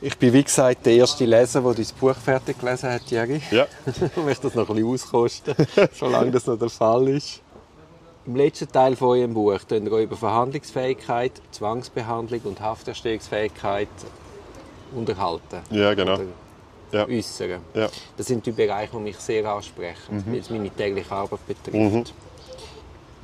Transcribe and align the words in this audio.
Ich 0.00 0.16
bin 0.18 0.32
wie 0.32 0.44
gesagt 0.44 0.84
der 0.84 0.94
erste 0.94 1.24
Leser, 1.24 1.62
der 1.62 1.72
dein 1.72 1.86
Buch 1.98 2.14
fertig 2.14 2.58
gelesen 2.58 2.90
hat, 2.90 3.10
Jerry. 3.10 3.40
Ja. 3.50 3.66
ich 3.86 4.16
möchte 4.22 4.48
das 4.48 4.54
noch 4.54 4.68
ein 4.68 4.74
bisschen 4.74 4.92
auskosten, 4.92 5.54
solange 5.92 6.30
das 6.30 6.46
noch 6.46 6.58
der 6.58 6.68
Fall 6.68 7.08
ist. 7.08 7.40
Im 8.26 8.36
letzten 8.36 8.70
Teil 8.70 8.94
von 8.96 9.10
eurem 9.10 9.32
Buch 9.32 9.58
sprechen 9.58 9.86
ihr 9.86 9.98
über 9.98 10.16
Verhandlungsfähigkeit, 10.16 11.32
Zwangsbehandlung 11.50 12.40
und 12.44 12.60
Hafterstehungsfähigkeit 12.60 13.88
unterhalten. 14.94 15.60
Ja, 15.70 15.94
genau. 15.94 16.18
Ja. 16.92 17.06
äußern. 17.06 17.60
Ja. 17.74 17.88
Das 18.16 18.26
sind 18.26 18.44
die 18.44 18.52
Bereiche, 18.52 18.96
die 18.96 19.02
mich 19.02 19.16
sehr 19.16 19.46
ansprechen, 19.46 20.24
weil 20.26 20.38
es 20.38 20.50
meine 20.50 20.70
tägliche 20.70 21.12
Arbeit 21.12 21.40
betrifft. 21.46 22.12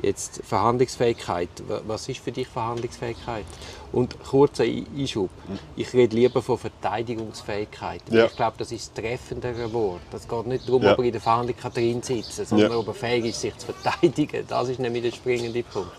Jetzt 0.00 0.40
Verhandlungsfähigkeit. 0.44 1.48
Wa- 1.68 1.82
Was 1.86 2.08
ist 2.08 2.20
für 2.20 2.32
dich 2.32 2.48
Verhandlungsfähigkeit? 2.48 3.44
Und 3.92 4.16
kurzer 4.24 4.64
Ein- 4.64 4.86
Einschub. 4.96 5.28
Ich 5.76 5.92
rede 5.92 6.16
lieber 6.16 6.40
von 6.40 6.56
Verteidigungsfähigkeit. 6.56 8.00
Ja. 8.10 8.24
Ich 8.24 8.34
glaube, 8.36 8.54
das 8.56 8.72
ist 8.72 8.92
das 8.96 9.04
treffendere 9.04 9.70
Wort. 9.74 10.00
Es 10.14 10.26
geht 10.26 10.46
nicht 10.46 10.66
darum, 10.66 10.82
Ja. 10.82 10.92
ob 10.92 10.98
er 11.00 11.04
in 11.04 11.12
der 11.12 11.20
Verhandlung 11.20 11.56
drin 11.74 12.02
sitzen 12.02 12.36
kann, 12.38 12.46
sondern 12.46 12.70
Ja. 12.72 12.78
ob 12.78 12.88
er 12.88 12.94
fähig 12.94 13.26
ist, 13.26 13.40
sich 13.42 13.56
zu 13.58 13.66
verteidigen. 13.66 14.44
Das 14.48 14.68
ist 14.70 14.80
nämlich 14.80 15.02
der 15.02 15.12
springende 15.12 15.62
Punkt. 15.62 15.90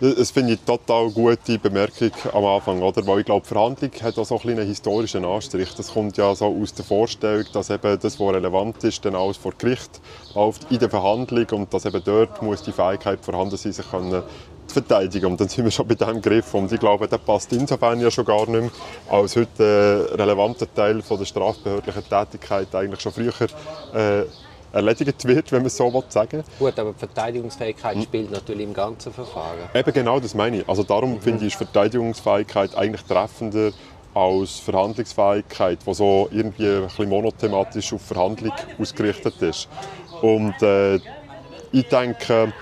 Das 0.00 0.30
finde 0.30 0.52
ich 0.54 0.60
total 0.60 1.10
gute 1.10 1.58
Bemerkung 1.58 2.12
am 2.32 2.44
Anfang, 2.44 2.80
oder? 2.82 3.04
Weil 3.06 3.20
ich 3.20 3.26
glaube, 3.26 3.44
Verhandlung 3.44 3.90
hat 4.00 4.16
auch 4.18 4.24
so 4.24 4.38
ein 4.44 4.50
einen 4.50 4.66
historischen 4.66 5.24
Anstrich. 5.24 5.74
Das 5.74 5.92
kommt 5.92 6.16
ja 6.16 6.34
so 6.34 6.46
aus 6.46 6.72
der 6.74 6.84
Vorstellung, 6.84 7.44
dass 7.52 7.70
eben 7.70 7.98
das, 7.98 8.18
was 8.20 8.34
relevant 8.34 8.82
ist, 8.84 9.04
dann 9.04 9.14
alles 9.16 9.36
vor 9.36 9.52
Gericht 9.58 10.00
läuft 10.34 10.70
in 10.70 10.78
der 10.78 10.88
Verhandlung 10.90 11.46
und 11.52 11.74
dass 11.74 11.84
eben 11.84 12.02
dort 12.04 12.40
muss 12.42 12.62
die 12.62 12.72
Fähigkeit 12.72 13.18
vorhanden 13.24 13.39
sein, 13.48 13.72
sich 13.72 13.90
können 13.90 14.22
zu 14.66 14.74
verteidigen. 14.74 15.26
Und 15.26 15.40
dann 15.40 15.48
sind 15.48 15.64
wir 15.64 15.70
schon 15.70 15.86
bei 15.86 15.94
diesem 15.94 16.20
Griff. 16.20 16.54
Und 16.54 16.70
ich 16.72 16.80
glaube, 16.80 17.08
der 17.08 17.18
passt 17.18 17.52
insofern 17.52 18.00
ja 18.00 18.10
schon 18.10 18.24
gar 18.24 18.46
nicht 18.46 18.60
mehr, 18.60 18.70
als 19.08 19.36
heute 19.36 20.08
ein 20.12 20.20
relevanter 20.20 20.72
Teil 20.72 21.02
von 21.02 21.18
der 21.18 21.24
strafbehördlichen 21.24 22.04
Tätigkeit 22.08 22.74
eigentlich 22.74 23.00
schon 23.00 23.12
früher 23.12 23.32
äh, 23.94 24.24
erledigt 24.72 25.24
wird, 25.24 25.50
wenn 25.52 25.62
man 25.62 25.70
so 25.70 25.92
will 25.92 26.04
sagen 26.08 26.44
Gut, 26.58 26.78
aber 26.78 26.92
die 26.92 26.98
Verteidigungsfähigkeit 26.98 28.02
spielt 28.02 28.30
natürlich 28.30 28.64
im 28.64 28.74
ganzen 28.74 29.12
Verfahren. 29.12 29.58
Eben 29.74 29.92
genau, 29.92 30.20
das 30.20 30.34
meine 30.34 30.58
ich. 30.58 30.68
Also 30.68 30.82
darum 30.82 31.20
finde 31.20 31.44
ich, 31.44 31.52
ist 31.52 31.56
Verteidigungsfähigkeit 31.56 32.76
eigentlich 32.76 33.02
treffender 33.02 33.72
als 34.14 34.58
Verhandlungsfähigkeit, 34.58 35.78
die 35.86 35.94
so 35.94 36.28
irgendwie 36.32 36.68
ein 36.68 36.82
bisschen 36.84 37.08
monothematisch 37.08 37.92
auf 37.92 38.02
Verhandlung 38.02 38.52
ausgerichtet 38.78 39.40
ist. 39.40 39.68
Und 40.20 40.60
äh, 40.62 40.96
ich 41.72 41.86
denke, 41.88 42.52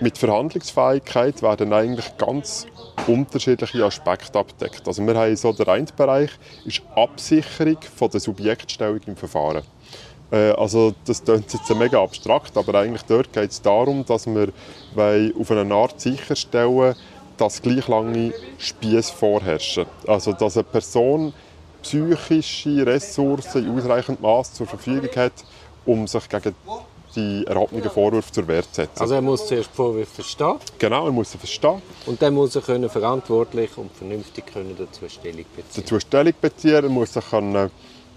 mit 0.00 0.16
Verhandlungsfähigkeit 0.18 1.42
werden 1.42 1.72
eigentlich 1.72 2.16
ganz 2.16 2.66
unterschiedliche 3.06 3.84
Aspekte 3.84 4.38
abgedeckt. 4.38 4.86
Also 4.86 5.06
wir 5.06 5.14
haben 5.14 5.36
so 5.36 5.52
der 5.52 5.68
eine 5.68 5.86
Bereich 5.96 6.30
ist 6.64 6.82
Absicherung 6.94 7.78
von 7.96 8.10
der 8.10 8.20
Subjektstellung 8.20 9.00
im 9.06 9.16
Verfahren. 9.16 9.62
Äh, 10.30 10.50
Also 10.52 10.94
das 11.04 11.22
klingt 11.22 11.52
jetzt 11.52 11.74
mega 11.74 12.02
abstrakt, 12.02 12.56
aber 12.56 12.74
eigentlich 12.80 13.02
dort 13.02 13.32
geht 13.32 13.50
es 13.50 13.60
darum, 13.62 14.04
dass 14.06 14.26
wir 14.26 14.48
auf 15.38 15.50
eine 15.50 15.74
Art 15.74 16.00
sicherstellen 16.00 16.94
dass 17.36 17.62
gleich 17.62 17.88
lange 17.88 18.34
Spieße 18.58 19.14
vorherrschen. 19.14 19.86
Also 20.06 20.32
dass 20.32 20.58
eine 20.58 20.64
Person 20.64 21.32
psychische 21.82 22.84
Ressourcen 22.84 23.64
in 23.66 23.78
ausreichendem 23.78 24.22
Maß 24.22 24.52
zur 24.52 24.66
Verfügung 24.66 25.08
hat, 25.16 25.32
um 25.86 26.06
sich 26.06 26.28
gegen 26.28 26.54
die 27.14 27.44
erhobenen 27.46 27.88
Vorwürfe 27.90 28.32
zur 28.32 28.46
Wehr 28.48 28.62
zu 28.62 28.74
setzen. 28.74 29.00
Also 29.00 29.14
er 29.14 29.22
muss 29.22 29.46
zuerst 29.46 29.70
die 29.70 29.76
Vorwürfe 29.76 30.14
verstehen 30.14 30.56
genau, 30.78 31.06
er 31.06 31.12
muss 31.12 31.32
sie 31.32 31.38
verstehen, 31.38 31.82
und 32.06 32.20
dann 32.20 32.34
muss 32.34 32.54
er 32.56 32.62
können 32.62 32.88
verantwortlich 32.88 33.76
und 33.76 33.94
vernünftig 33.96 34.46
können 34.46 34.76
dazu 34.78 35.08
Stellung 35.08 35.44
beziehen. 35.56 35.82
dazu 35.82 36.00
Stellung 36.00 36.34
beziehen, 36.40 36.74
er 36.74 36.88
muss 36.88 37.12
sich 37.12 37.28
können, 37.28 37.70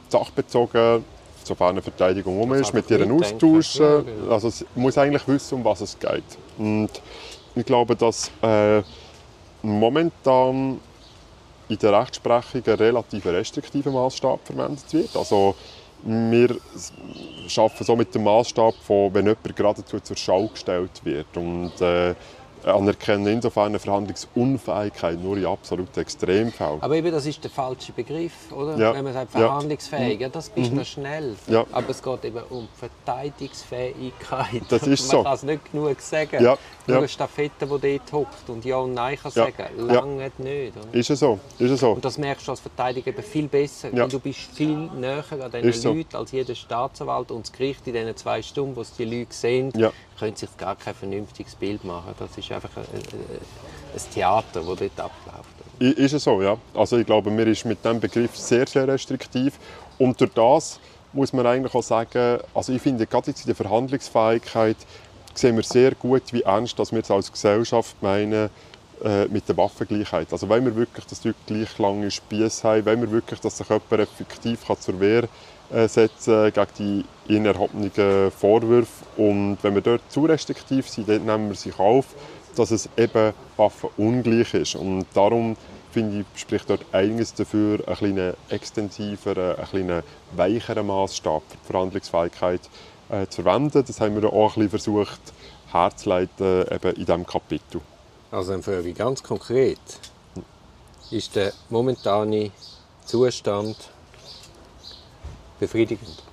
sachbezogen, 0.09 1.03
sofern 1.44 1.69
eine 1.69 1.81
Verteidigung 1.81 2.39
um 2.39 2.53
ist, 2.53 2.73
mit 2.73 2.86
einfach 2.86 2.91
ihr 2.91 3.05
mitdenken. 3.05 3.58
austauschen. 3.58 3.86
Ja, 3.86 4.02
genau. 4.02 4.33
Also 4.33 4.48
es 4.49 4.65
muss 4.76 4.98
eigentlich 4.98 5.27
wissen, 5.27 5.55
um 5.55 5.65
was 5.65 5.81
es 5.81 5.98
geht. 5.98 6.23
Und 6.58 6.89
ich 7.55 7.65
glaube, 7.65 7.95
dass 7.95 8.31
äh, 8.42 8.81
momentan 9.61 10.80
in 11.70 11.77
der 11.77 11.99
Rechtsprechung 11.99 12.61
ein 12.65 12.73
relativ 12.73 13.25
restriktiver 13.25 13.92
Maßstab 13.92 14.39
verwendet 14.43 14.92
wird. 14.92 15.15
Also 15.15 15.55
wir 16.05 16.58
arbeiten 17.58 17.83
so 17.83 17.95
mit 17.95 18.14
dem 18.14 18.23
Maßstab 18.23 18.73
wenn 18.87 19.25
jemand 19.25 19.55
geradezu 19.55 19.99
zur 19.99 20.17
Schau 20.17 20.47
gestellt 20.47 21.03
wird. 21.03 21.36
Und 21.36 21.80
äh, 21.81 22.15
anerkennen 22.65 23.27
insofern 23.27 23.67
eine 23.67 23.79
Verhandlungsunfähigkeit 23.79 25.19
nur 25.21 25.37
in 25.37 25.45
absoluten 25.45 25.99
Extremfällen. 25.99 26.81
Aber 26.81 26.95
eben, 26.95 27.11
das 27.11 27.25
ist 27.25 27.43
der 27.43 27.51
falsche 27.51 27.91
Begriff, 27.91 28.51
oder? 28.51 28.77
Ja. 28.77 28.93
Wenn 28.93 29.03
man 29.03 29.13
sagt, 29.13 29.31
verhandlungsfähig, 29.31 30.19
ja, 30.21 30.29
das 30.29 30.49
bist 30.49 30.71
du 30.71 30.85
schnell. 30.85 31.35
Ja. 31.47 31.65
Aber 31.71 31.89
es 31.89 32.01
geht 32.01 32.25
eben 32.25 32.41
um 32.49 32.67
Verteidigungsfähigkeit. 32.77 34.63
Das 34.69 34.83
ist 34.87 35.07
man 35.07 35.17
so. 35.17 35.23
kann 35.23 35.33
es 35.35 35.43
nicht 35.43 35.71
genug 35.71 35.99
sagen. 36.01 36.43
Ja. 36.43 36.57
Nur 36.85 36.95
Ja. 36.95 36.97
eine 36.97 37.07
Stafette, 37.07 37.65
die 37.65 37.97
dort 37.97 38.11
hockt 38.11 38.49
und 38.49 38.65
Ja 38.65 38.77
und 38.77 38.93
Nein 38.93 39.17
kann 39.17 39.31
Ja. 39.35 39.45
sagen, 39.45 39.87
lange 39.87 40.31
nicht. 40.37 40.73
Oder? 40.77 40.93
Ist 40.93 41.09
es 41.09 41.19
so? 41.19 41.39
Ist 41.59 41.71
es 41.71 41.80
so? 41.80 41.91
Und 41.91 42.03
das 42.03 42.17
merkst 42.17 42.45
du 42.47 42.51
als 42.51 42.59
Verteidiger 42.59 43.07
eben 43.07 43.23
viel 43.23 43.47
besser, 43.47 43.89
weil 43.93 44.09
du 44.09 44.19
bist 44.19 44.39
viel 44.53 44.75
näher 44.75 45.23
an 45.31 45.51
diesen 45.51 45.69
Ist 45.69 45.81
so. 45.81 45.93
Leuten 45.93 46.15
als 46.17 46.31
jeder 46.31 46.55
Staatsanwalt 46.55 47.31
und 47.31 47.45
das 47.45 47.51
Gericht 47.53 47.87
in 47.87 47.93
diesen 47.93 48.15
zwei 48.17 48.41
Stunden, 48.41 48.75
wo 48.75 48.83
die 48.97 49.05
Leute 49.05 49.33
sehen, 49.33 49.71
können 50.19 50.35
sich 50.35 50.55
gar 50.57 50.75
kein 50.75 50.93
vernünftiges 50.93 51.55
Bild 51.55 51.83
machen. 51.83 52.13
Das 52.19 52.37
ist 52.37 52.49
einfach 52.53 52.75
ein, 52.77 52.83
ein, 52.93 53.02
ein 53.02 54.14
Theater, 54.14 54.61
das 54.61 54.65
dort 54.65 54.99
abläuft. 54.99 55.53
Ist 55.80 56.14
es 56.14 56.23
so, 56.23 56.41
ja. 56.41 56.58
Also 56.73 56.97
ich 56.97 57.05
glaube, 57.05 57.30
mir 57.30 57.47
ist 57.47 57.65
mit 57.65 57.83
diesem 57.83 57.99
Begriff 57.99 58.37
sehr, 58.37 58.67
sehr 58.67 58.87
restriktiv. 58.87 59.53
Und 59.97 60.19
durch 60.21 60.31
das 60.33 60.80
muss 61.11 61.33
man 61.33 61.45
eigentlich 61.45 61.73
auch 61.73 61.83
sagen, 61.83 62.39
also 62.53 62.73
ich 62.73 62.81
finde, 62.81 63.05
gerade 63.05 63.27
jetzt 63.31 63.42
in 63.42 63.47
der 63.47 63.55
Verhandlungsfähigkeit 63.55 64.77
sehen 65.33 65.55
wir 65.55 65.63
sehr 65.63 65.95
gut, 65.95 66.21
wie 66.31 66.42
ernst 66.42 66.77
dass 66.77 66.92
wir 66.92 66.99
es 66.99 67.11
als 67.11 67.31
Gesellschaft 67.31 67.95
meinen 68.02 68.49
äh, 69.03 69.25
mit 69.25 69.49
der 69.49 69.58
Waffengleichheit. 69.58 70.31
Also 70.31 70.47
wenn 70.49 70.65
wir 70.65 70.75
wirklich, 70.75 71.05
dass 71.05 71.21
die 71.21 71.33
gleich 71.45 71.77
lange 71.80 72.09
Spieße 72.09 72.67
haben, 72.67 72.86
wenn 72.86 73.02
wir 73.02 73.11
wirklich, 73.11 73.39
dass 73.39 73.58
sich 73.58 73.67
jemand 73.67 73.92
effektiv 73.92 74.65
kann 74.65 74.80
zur 74.80 74.99
Wehr 74.99 75.27
äh, 75.71 75.87
setzen 75.87 76.53
gegen 76.53 76.67
die 76.77 77.33
ihnen 77.33 77.45
erhobenen 77.47 78.31
Vorwürfe. 78.31 79.05
Und 79.17 79.58
wenn 79.61 79.73
wir 79.73 79.81
dort 79.81 80.02
zu 80.09 80.25
restriktiv 80.25 80.87
sind, 80.87 81.09
dann 81.09 81.25
nehmen 81.25 81.49
wir 81.49 81.55
sich 81.55 81.77
auf, 81.80 82.05
dass 82.55 82.71
es 82.71 82.89
eben 82.97 83.33
waffenungleich 83.58 84.53
ist. 84.53 84.75
Und 84.75 85.05
darum 85.14 85.55
finde 85.91 86.21
ich, 86.21 86.41
spricht 86.41 86.69
dort 86.69 86.86
einiges 86.91 87.33
dafür, 87.33 87.87
einen 87.87 87.95
kleinen 87.95 88.33
extensiveren, 88.49 89.55
einen 89.58 89.67
kleinen 89.67 90.03
weicheren 90.36 90.87
Maßstab 90.87 91.43
für 91.49 91.58
die 91.58 91.71
Verhandlungsfähigkeit 91.71 92.61
äh, 93.09 93.27
zu 93.27 93.43
verwenden. 93.43 93.83
Das 93.86 94.02
haben 94.02 94.19
wir 94.19 94.31
auch 94.31 94.58
ein 94.58 94.69
bisschen 94.69 94.69
versucht 94.69 95.21
herzuleiten 95.71 96.65
eben 96.71 96.95
in 96.95 97.05
diesem 97.05 97.25
Kapitel. 97.25 97.81
Also 98.31 98.52
dann 98.52 98.63
frage 98.63 98.93
ganz 98.93 99.21
konkret, 99.21 99.80
ist 101.11 101.36
der 101.36 101.53
momentane 101.69 102.52
Zustand 103.05 103.75
befriedigend? 105.59 106.23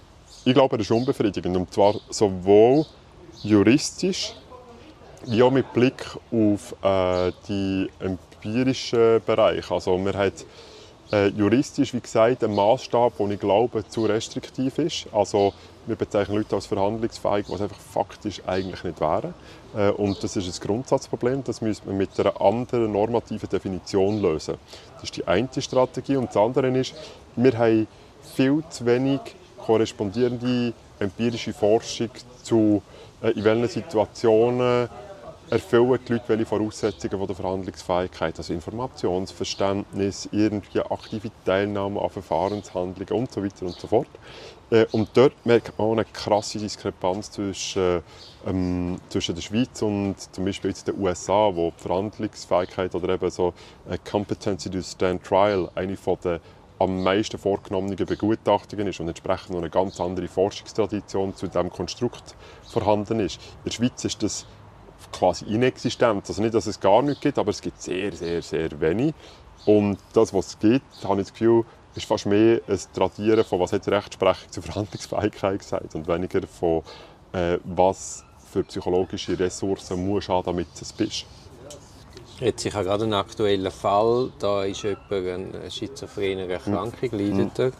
Ich 0.45 0.55
glaube, 0.55 0.77
er 0.77 0.81
ist 0.81 0.91
unbefriedigend. 0.91 1.57
Und 1.57 1.73
zwar 1.73 1.97
sowohl 2.09 2.87
juristisch, 3.43 4.35
auch 5.43 5.51
mit 5.51 5.73
Blick 5.73 6.05
auf 6.33 6.75
äh, 6.83 7.33
die 7.49 7.91
empirischen 8.01 9.21
Bereich. 9.25 9.71
Also 9.71 9.97
man 9.99 10.17
hat 10.17 10.45
äh, 11.13 11.29
juristisch, 11.29 11.93
wie 11.93 12.01
gesagt, 12.01 12.45
einen 12.45 12.55
Maßstab, 12.55 13.19
der 13.19 13.31
ich 13.31 13.41
glaube, 13.41 13.87
zu 13.89 14.07
restriktiv 14.07 14.79
ist. 14.79 15.07
Also 15.13 15.53
wir 15.87 15.97
bezeichnen 15.97 16.37
Leute 16.37 16.55
als 16.55 16.67
verhandlungsfähig, 16.67 17.47
was 17.49 17.61
einfach 17.61 17.81
faktisch 17.81 18.41
eigentlich 18.47 18.85
nicht 18.85 19.01
wären. 19.01 19.35
Äh, 19.75 19.91
und 19.91 20.23
das 20.23 20.37
ist 20.37 20.47
ein 20.47 20.67
Grundsatzproblem. 20.67 21.43
Das 21.45 21.61
müsste 21.61 21.89
man 21.89 21.97
mit 21.97 22.19
einer 22.19 22.41
anderen 22.41 22.93
normativen 22.93 23.49
Definition 23.49 24.23
lösen. 24.23 24.55
Das 24.95 25.05
ist 25.05 25.17
die 25.17 25.27
eine 25.27 25.49
Strategie. 25.59 26.17
Und 26.17 26.29
das 26.29 26.37
andere 26.37 26.69
ist, 26.69 26.95
wir 27.37 27.59
haben 27.59 27.87
viel 28.37 28.63
zu 28.71 28.87
wenig 28.87 29.21
korrespondierende 29.59 30.73
empirische 30.99 31.53
Forschung 31.53 32.11
zu, 32.43 32.83
äh, 33.23 33.31
in 33.31 33.45
welchen 33.45 33.69
Situationen 33.69 34.89
erfüllen 35.51 35.99
die 36.07 36.13
Leute 36.13 36.29
welche 36.29 36.47
Voraussetzungen 36.47 37.27
der 37.27 37.37
Verhandlungsfähigkeit, 37.37 38.39
also 38.39 38.53
Informationsverständnis, 38.53 40.29
irgendwie 40.31 40.81
aktive 40.81 41.31
Teilnahme 41.45 42.01
an 42.01 42.11
Verfahrenshandlungen 42.11 43.23
und 43.23 43.33
so 43.33 43.43
weiter 43.43 43.67
und 43.67 43.75
so 43.75 43.89
fort. 43.89 44.09
Äh, 44.71 44.87
Und 44.93 45.11
dort 45.15 45.35
merkt 45.45 45.77
man 45.79 45.93
eine 45.93 46.05
krasse 46.05 46.59
Diskrepanz 46.59 47.33
zwischen, 47.33 48.03
ähm, 48.47 49.01
zwischen 49.09 49.35
der 49.35 49.43
Schweiz 49.43 49.83
und 49.83 50.17
zum 50.33 50.45
Beispiel 50.45 50.71
jetzt 50.71 50.87
den 50.87 50.99
USA, 51.01 51.51
wo 51.53 51.73
die 51.77 51.83
Verhandlungsfähigkeit 51.83 52.95
oder 52.95 53.15
eben 53.15 53.31
so 53.31 53.53
äh, 53.89 53.99
Competency 54.09 54.71
to 54.71 54.81
Stand 54.83 55.25
Trial 55.25 55.69
eine 55.75 55.97
von 55.97 56.17
der 56.23 56.41
am 56.79 57.03
meisten 57.03 57.37
vorgenommenen 57.37 57.95
Begutachtungen 57.97 58.87
ist 58.87 59.01
und 59.01 59.09
entsprechend 59.09 59.51
noch 59.51 59.59
eine 59.59 59.69
ganz 59.69 60.01
andere 60.01 60.29
Forschungstradition 60.29 61.37
zu 61.37 61.47
diesem 61.47 61.69
Konstrukt 61.69 62.35
vorhanden 62.67 63.21
ist. 63.21 63.37
In 63.37 63.65
der 63.67 63.71
Schweiz 63.73 64.03
ist 64.07 64.23
das 64.23 64.47
quasi 65.13 65.45
inexistent. 65.47 66.29
Also 66.29 66.43
nicht, 66.43 66.55
dass 66.55 66.67
es 66.67 66.79
gar 66.79 67.03
nicht 67.03 67.21
gibt, 67.21 67.39
aber 67.39 67.51
es 67.51 67.61
gibt 67.61 67.81
sehr, 67.81 68.13
sehr, 68.13 68.43
sehr 68.43 68.81
wenig. 68.81 69.15
Und 69.67 69.99
das, 70.13 70.33
was 70.33 70.49
es 70.49 70.59
gibt, 70.59 71.05
habe 71.05 71.21
ich 71.21 71.27
das 71.27 71.33
Gefühl, 71.33 71.65
ist 71.95 72.07
fast 72.07 72.27
mehr 72.27 72.61
ein 72.67 72.79
Tradieren 72.95 73.45
von, 73.45 73.61
was 73.61 73.73
hat 73.73 73.85
die 73.87 73.91
Rechtsprechung 73.91 74.51
zur 74.51 74.63
Verhandlungsfähigkeit 74.63 75.59
gesagt 75.59 75.95
und 75.95 76.07
weniger 76.07 76.47
von, 76.47 76.83
äh, 77.33 77.59
was 77.65 78.25
für 78.51 78.63
psychologische 78.65 79.39
Ressourcen 79.39 80.07
musst 80.07 80.29
du 80.29 80.33
haben, 80.33 80.45
damit 80.45 80.69
du 80.69 80.83
es 80.83 80.93
bist. 80.93 81.27
Jetzt, 82.41 82.65
ich 82.65 82.75
habe 82.75 82.85
gerade 82.87 83.05
einen 83.05 83.15
aktuellen 83.15 83.71
Fall, 83.71 84.33
da 84.39 84.65
ist 84.65 84.83
jemand 84.83 85.11
eine 85.11 85.71
schizophrene 85.71 86.47
Erkrankung, 86.47 87.11
mhm. 87.13 87.19
leidet 87.19 87.59
er, 87.59 87.73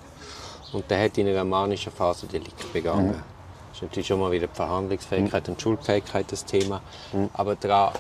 und 0.73 0.91
der 0.91 1.05
hat 1.05 1.19
in 1.19 1.29
einer 1.29 1.45
manischen 1.45 1.91
Phase 1.91 2.27
Delikt 2.27 2.73
begangen. 2.73 3.09
Mhm. 3.09 3.40
Das 3.71 3.79
ist 3.79 3.83
natürlich 3.83 4.07
schon 4.09 4.21
mal 4.21 4.31
wieder 4.31 4.47
die 4.47 4.55
Verhandlungsfähigkeit 4.55 5.47
mhm. 5.47 5.55
und 5.55 5.63
Schuldfähigkeit 5.63 6.31
das 6.31 6.45
Thema. 6.45 6.83
Mhm. 7.13 7.31
Aber 7.33 7.57
daran, 7.57 7.95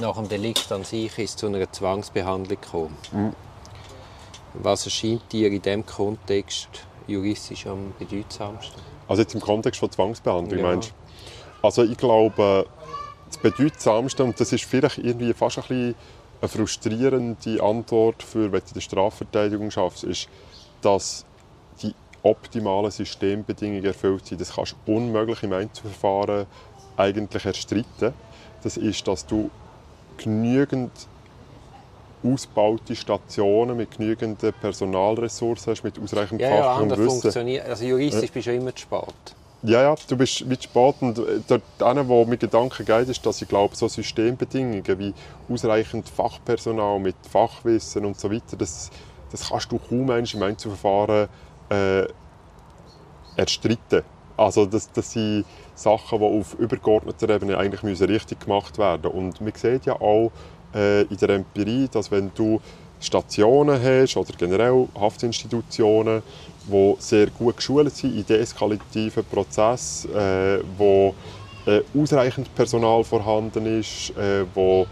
nach 0.00 0.16
dem 0.16 0.28
Delikt 0.28 0.70
an 0.70 0.84
sich 0.84 1.18
ist 1.18 1.30
es 1.30 1.36
zu 1.36 1.46
einer 1.46 1.70
Zwangsbehandlung 1.70 2.60
gekommen. 2.60 2.96
Mhm. 3.12 3.32
Was 4.54 4.84
erscheint 4.84 5.32
dir 5.32 5.48
in 5.48 5.62
diesem 5.62 5.86
Kontext 5.86 6.68
juristisch 7.06 7.66
am 7.66 7.92
bedeutsamsten? 7.98 8.80
Also 9.06 9.22
jetzt 9.22 9.34
im 9.34 9.40
Kontext 9.40 9.80
von 9.80 9.90
Zwangsbehandlung, 9.90 10.58
ja. 10.58 10.66
meinst 10.66 10.90
du? 10.90 11.66
Also 11.66 11.82
ich 11.82 11.96
glaube, 11.96 12.66
das 13.26 13.38
Bedeutsamste, 13.38 14.24
und 14.24 14.38
das 14.38 14.52
ist 14.52 14.64
vielleicht 14.64 14.98
irgendwie 14.98 15.32
fast 15.32 15.58
ein 15.58 15.62
bisschen 15.62 15.94
eine 16.40 16.48
frustrierende 16.48 17.62
Antwort 17.62 18.22
für, 18.22 18.52
wenn 18.52 18.60
du 18.60 18.74
die 18.74 18.80
Strafverteidigung 18.80 19.70
schaffst, 19.70 20.04
ist, 20.04 20.28
dass 20.82 21.24
optimalen 22.28 22.90
Systembedingungen 22.90 23.84
erfüllt 23.84 24.26
sind. 24.26 24.40
Das 24.40 24.54
kannst 24.54 24.76
du 24.84 24.94
unmöglich 24.94 25.42
im 25.42 25.52
Einzelverfahren 25.52 26.46
eigentlich 26.96 27.44
erstreiten. 27.44 28.12
Das 28.62 28.76
ist, 28.76 29.06
dass 29.06 29.26
du 29.26 29.50
genügend 30.16 30.90
ausgebaute 32.24 32.96
Stationen 32.96 33.76
mit 33.76 33.96
genügend 33.96 34.40
Personalressourcen 34.60 35.72
hast, 35.72 35.84
mit 35.84 35.98
ausreichend 36.00 36.40
ja, 36.40 36.62
Fach 36.62 36.80
und 36.80 36.90
ja, 36.90 36.98
Wissen. 36.98 37.20
Funktioniert. 37.20 37.68
Also 37.68 37.84
juristisch 37.84 38.32
bist 38.32 38.46
du 38.46 38.54
immer 38.54 38.74
zu 38.74 38.82
spät. 38.82 39.14
Ja, 39.62 39.82
ja, 39.82 39.94
du 40.08 40.16
bist 40.16 40.46
mit 40.46 40.62
spät 40.62 40.94
und 41.00 41.18
äh, 41.18 41.40
dort 41.48 42.08
wo 42.08 42.24
mir 42.24 42.36
Gedanken 42.36 42.84
geht, 42.84 43.08
ist, 43.08 43.26
dass 43.26 43.42
ich 43.42 43.48
glaube, 43.48 43.74
so 43.74 43.88
Systembedingungen 43.88 44.98
wie 44.98 45.12
ausreichend 45.52 46.08
Fachpersonal 46.08 47.00
mit 47.00 47.16
Fachwissen 47.28 48.04
und 48.04 48.18
so 48.18 48.30
weiter, 48.30 48.56
das, 48.56 48.90
das 49.32 49.48
kannst 49.48 49.72
du 49.72 49.78
kaum 49.78 50.10
im 50.10 50.42
Einzelverfahren 50.42 51.28
äh, 51.70 52.06
erstreiten. 53.36 54.02
Also 54.36 54.66
das, 54.66 54.90
das 54.92 55.12
sind 55.12 55.44
Sachen, 55.74 56.18
die 56.20 56.24
auf 56.24 56.54
übergeordneter 56.54 57.28
Ebene 57.30 57.58
eigentlich 57.58 57.82
müssen 57.82 58.06
richtig 58.06 58.40
gemacht 58.40 58.78
werden 58.78 59.10
Und 59.10 59.40
man 59.40 59.52
sieht 59.54 59.86
ja 59.86 60.00
auch 60.00 60.30
äh, 60.74 61.02
in 61.02 61.16
der 61.16 61.30
Empirie, 61.30 61.88
dass 61.90 62.10
wenn 62.10 62.30
du 62.34 62.60
Stationen 63.00 63.80
hast 63.82 64.16
oder 64.16 64.32
generell 64.36 64.88
Haftinstitutionen, 64.98 66.22
die 66.66 66.94
sehr 66.98 67.28
gut 67.28 67.56
geschult 67.56 67.94
sind 67.94 68.16
in 68.16 68.26
deeskalativen 68.26 69.24
Prozessen, 69.24 70.14
äh, 70.14 70.58
wo 70.76 71.14
äh, 71.66 71.80
ausreichend 71.96 72.54
Personal 72.54 73.04
vorhanden 73.04 73.66
ist, 73.80 74.10
äh, 74.16 74.44
wo 74.54 74.86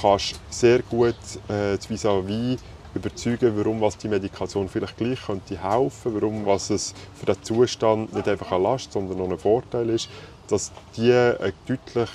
kannst 0.00 0.40
sehr 0.50 0.80
gut 0.82 1.14
äh, 1.48 1.76
das 1.76 1.88
vis-à-vis 1.88 2.58
überzeugen, 2.94 3.52
warum 3.56 3.80
was 3.80 3.96
die 3.98 4.08
Medikation 4.08 4.68
vielleicht 4.68 4.96
gleich 4.96 5.26
könnte 5.26 5.62
helfen, 5.62 6.14
warum 6.14 6.46
was 6.46 6.70
es 6.70 6.94
für 7.14 7.26
den 7.26 7.42
Zustand 7.42 8.12
nicht 8.14 8.28
einfach 8.28 8.52
eine 8.52 8.62
Last, 8.62 8.92
sondern 8.92 9.18
noch 9.18 9.30
ein 9.30 9.38
Vorteil 9.38 9.90
ist, 9.90 10.08
dass 10.48 10.72
die 10.96 11.12
eine 11.12 11.52
deutlich 11.66 12.10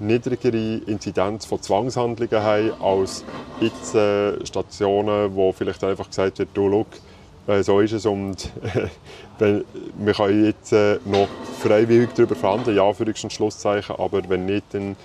niedrigere 0.00 0.80
Inzidenz 0.86 1.44
von 1.44 1.60
Zwangshandlungen 1.60 2.42
haben 2.42 2.72
als 2.82 3.24
jetzt 3.60 3.94
äh, 3.94 4.44
Stationen, 4.46 5.34
wo 5.34 5.52
vielleicht 5.52 5.84
einfach 5.84 6.08
gesagt 6.08 6.38
wird, 6.38 6.48
du, 6.54 6.70
schau, 7.46 7.52
äh, 7.52 7.62
so 7.62 7.80
ist 7.80 7.92
es 7.92 8.06
und 8.06 8.50
wenn, 9.38 9.64
wir 9.98 10.14
können 10.14 10.46
jetzt 10.46 10.72
äh, 10.72 10.98
noch 11.04 11.28
freiwillig 11.60 12.10
darüber 12.14 12.34
verhandeln, 12.34 12.76
ja, 12.76 12.92
für 12.92 13.12
Schlusszeichen, 13.14 13.96
aber 13.96 14.26
wenn 14.28 14.46
nicht, 14.46 14.64
dann 14.72 14.96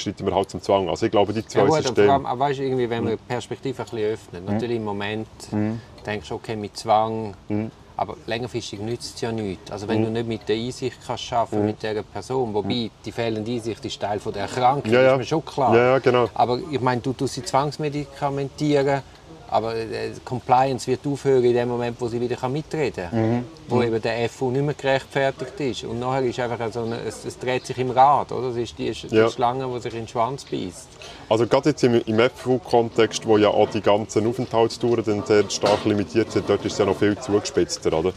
schreiten 0.00 0.26
wir 0.26 0.34
halt 0.34 0.50
zum 0.50 0.62
Zwang. 0.62 0.88
Also 0.88 1.06
ich 1.06 1.12
glaube, 1.12 1.32
die 1.32 1.46
zwei 1.46 1.60
ja, 1.60 1.66
gut, 1.66 1.82
Systeme... 1.82 2.12
Allem, 2.12 2.26
aber 2.26 2.40
weißt, 2.40 2.60
irgendwie, 2.60 2.88
wenn 2.88 3.04
man 3.04 3.12
die 3.14 3.22
Perspektive 3.28 3.82
ein 3.82 3.88
bisschen 3.88 4.12
öffnet, 4.12 4.46
mhm. 4.46 4.52
natürlich 4.52 4.76
im 4.76 4.84
Moment 4.84 5.28
mhm. 5.50 5.80
denkst 6.04 6.28
du, 6.28 6.34
okay, 6.34 6.56
mit 6.56 6.76
Zwang, 6.76 7.34
mhm. 7.48 7.70
aber 7.96 8.16
längerfristig 8.26 8.80
nützt 8.80 9.16
es 9.16 9.20
ja 9.20 9.32
nichts. 9.32 9.70
Also 9.70 9.88
wenn 9.88 10.00
mhm. 10.00 10.04
du 10.06 10.10
nicht 10.12 10.28
mit 10.28 10.48
der 10.48 10.56
Einsicht 10.56 10.98
kannst 11.06 11.32
arbeiten 11.32 11.60
mhm. 11.60 11.66
mit 11.66 11.82
dieser 11.82 12.02
Person, 12.02 12.54
wobei 12.54 12.68
mhm. 12.68 12.90
die 13.04 13.12
fehlende 13.12 13.50
Einsicht 13.50 13.84
ist 13.84 14.00
Teil 14.00 14.20
von 14.20 14.32
der 14.32 14.42
Erkrankung, 14.42 14.92
ja, 14.92 15.02
ja. 15.02 15.12
ist 15.12 15.18
mir 15.18 15.24
schon 15.24 15.44
klar. 15.44 15.74
Ja, 15.74 15.84
ja, 15.92 15.98
genau. 15.98 16.28
Aber 16.34 16.58
ich 16.70 16.80
meine, 16.80 17.00
du 17.00 17.12
tust 17.12 17.34
sie 17.34 17.44
zwangsmedikamentieren, 17.44 19.02
aber 19.50 19.76
äh, 19.76 20.12
Compliance 20.24 20.86
wird 20.86 21.06
aufhören 21.06 21.44
in 21.44 21.54
dem 21.54 21.68
Moment, 21.68 21.96
wo 22.00 22.08
sie 22.08 22.20
wieder 22.20 22.48
mitreden 22.48 23.10
kann. 23.10 23.30
Mhm. 23.30 23.44
Wo 23.68 23.82
eben 23.82 24.00
der 24.00 24.28
FU 24.28 24.50
nicht 24.50 24.64
mehr 24.64 24.74
gerechtfertigt 24.74 25.60
ist. 25.60 25.84
Und 25.84 26.00
nachher 26.00 26.22
ist 26.22 26.38
einfach 26.40 26.72
so 26.72 26.82
eine, 26.82 27.00
es, 27.00 27.24
es 27.24 27.38
dreht 27.38 27.66
sich 27.66 27.78
im 27.78 27.90
Rad. 27.90 28.32
Oder? 28.32 28.48
Das 28.48 28.56
ist 28.56 28.78
die, 28.78 28.90
die 28.90 29.14
ja. 29.14 29.28
Schlange, 29.30 29.66
die 29.72 29.80
sich 29.80 29.92
in 29.94 30.00
den 30.00 30.08
Schwanz 30.08 30.44
beißt. 30.44 30.88
Also 31.28 31.46
gerade 31.46 31.70
jetzt 31.70 31.82
im, 31.84 32.00
im 32.00 32.30
FU-Kontext, 32.30 33.26
wo 33.26 33.38
ja 33.38 33.48
auch 33.48 33.70
die 33.70 33.80
ganzen 33.80 34.26
Aufenthaltsdauern 34.26 35.04
dann 35.04 35.24
sehr 35.24 35.48
stark 35.50 35.84
limitiert 35.84 36.30
sind, 36.32 36.48
dort 36.48 36.64
ist 36.64 36.72
es 36.72 36.78
ja 36.78 36.84
noch 36.84 36.96
viel 36.96 37.16
zugespitzter. 37.18 37.92
Oder? 37.92 38.12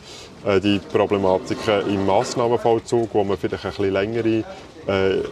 Äh, 0.45 0.59
die 0.59 0.79
Problematiken 0.79 1.87
im 1.89 2.05
Massnahmenvollzug, 2.05 3.09
wo 3.13 3.23
man 3.23 3.37
vielleicht 3.37 3.65
ein 3.65 3.71
bisschen 3.71 3.93
längere 3.93 4.43
äh, 4.87 5.23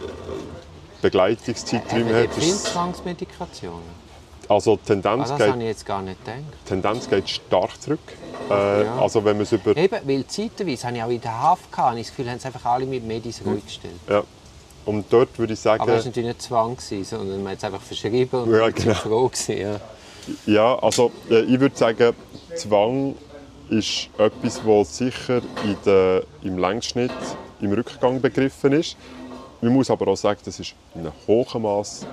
Begleitungszeiträume 1.02 2.22
hat. 2.22 2.34
Viele 2.34 2.56
Zwangsmedikationen? 2.56 4.07
Also 4.48 4.76
Tendenz, 4.76 5.30
ah, 5.30 5.36
geht, 5.36 5.56
ich 5.56 5.62
jetzt 5.62 5.84
gar 5.84 6.00
nicht 6.00 6.24
gedacht. 6.24 6.42
Tendenz 6.64 7.08
geht 7.08 7.28
stark 7.28 7.80
zurück. 7.80 8.00
Äh, 8.50 8.84
ja. 8.84 8.98
Also 8.98 9.22
wenn 9.22 9.36
man 9.36 9.42
es 9.42 9.52
über... 9.52 9.76
Eben, 9.76 9.98
weil 10.04 10.26
zeitweise 10.26 10.86
habe 10.86 10.96
ich 10.96 11.02
auch 11.02 11.10
in 11.10 11.20
der 11.20 11.42
Haft 11.42 11.70
gehabt, 11.70 11.98
ich 11.98 12.06
das 12.06 12.16
Gefühl, 12.16 12.30
haben 12.30 12.38
es 12.38 12.46
einfach 12.46 12.64
alle 12.64 12.86
mit 12.86 13.04
Medis 13.04 13.42
ruhig 13.44 13.64
gestellt. 13.66 13.94
Ja. 14.08 14.22
Und 14.86 15.04
dort 15.10 15.38
würde 15.38 15.52
ich 15.52 15.60
sagen... 15.60 15.82
Aber 15.82 15.92
es 15.92 16.04
war 16.04 16.06
natürlich 16.06 16.28
nicht 16.28 16.42
Zwang, 16.42 16.78
sondern 16.80 17.42
man 17.42 17.52
hat 17.52 17.58
es 17.58 17.64
einfach 17.64 17.82
verschrieben 17.82 18.42
und 18.42 18.54
ja, 18.54 18.70
genau. 18.70 18.94
froh 18.94 19.28
gewesen, 19.28 19.58
ja. 19.58 19.80
ja, 20.46 20.78
also 20.78 21.12
ich 21.28 21.60
würde 21.60 21.76
sagen, 21.76 22.14
Zwang 22.56 23.14
ist 23.68 24.08
etwas, 24.16 24.62
das 24.64 24.96
sicher 24.96 25.42
in 25.64 25.76
der, 25.84 26.22
im 26.42 26.56
Längsschnitt 26.56 27.12
im 27.60 27.72
Rückgang 27.72 28.18
begriffen 28.20 28.72
ist. 28.72 28.96
Man 29.60 29.74
muss 29.74 29.90
aber 29.90 30.08
auch 30.08 30.16
sagen, 30.16 30.40
das 30.42 30.58
ist 30.58 30.74
in 30.94 31.02
einem 31.02 31.12
hohen 31.26 31.62
Maß 31.62 32.06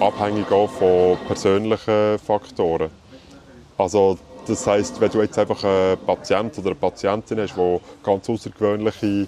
abhängig 0.00 0.50
auch 0.50 0.70
von 0.70 1.16
persönlichen 1.26 2.18
Faktoren. 2.18 2.90
Also 3.76 4.18
das 4.46 4.66
heißt, 4.66 5.00
wenn 5.00 5.10
du 5.10 5.22
jetzt 5.22 5.38
einfach 5.38 5.62
einen 5.64 5.98
Patient 5.98 6.56
oder 6.58 6.68
eine 6.68 6.74
Patientin 6.74 7.40
hast, 7.40 7.56
die 7.56 7.80
ganz 8.02 8.28
außergewöhnliche 8.28 9.26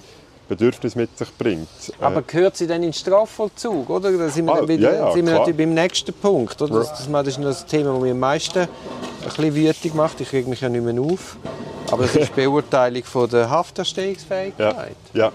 Bedürfnisse 0.49 0.99
mit 0.99 1.17
sich 1.17 1.29
bringt. 1.39 1.69
Äh, 1.89 2.05
Aber 2.05 2.23
gehört 2.23 2.57
sie 2.57 2.67
dann 2.67 2.77
in 2.77 2.89
den 2.89 2.93
Strafvollzug, 2.93 3.89
oder? 3.89 4.13
Da 4.13 4.29
sind 4.29 4.47
wir, 4.47 4.55
ah, 4.55 4.69
wieder, 4.69 4.93
ja, 4.93 5.07
ja, 5.07 5.13
sind 5.13 5.27
wir 5.27 5.35
natürlich 5.35 5.57
beim 5.57 5.75
nächsten 5.75 6.13
Punkt. 6.13 6.61
Oder? 6.61 6.81
Das, 6.81 6.91
das, 6.91 7.11
das 7.11 7.27
ist 7.29 7.43
das 7.43 7.67
Thema, 7.67 7.93
das 7.93 8.03
mich 8.03 8.11
am 8.11 8.19
meisten 8.19 8.59
ein 8.59 8.69
bisschen 9.25 9.55
wütig 9.55 9.95
macht. 9.95 10.21
Ich 10.21 10.33
rege 10.33 10.51
mich 10.51 10.61
ja 10.61 10.69
nicht 10.69 10.85
mehr 10.85 11.01
auf. 11.01 11.37
Aber 11.91 12.03
das 12.05 12.17
ist 12.17 12.37
die 12.37 12.41
Beurteilung 12.43 13.05
von 13.05 13.29
der 13.31 13.49
Hafterstehungsfähigkeit. 13.49 14.97
Ja. 15.15 15.27
ja. 15.27 15.33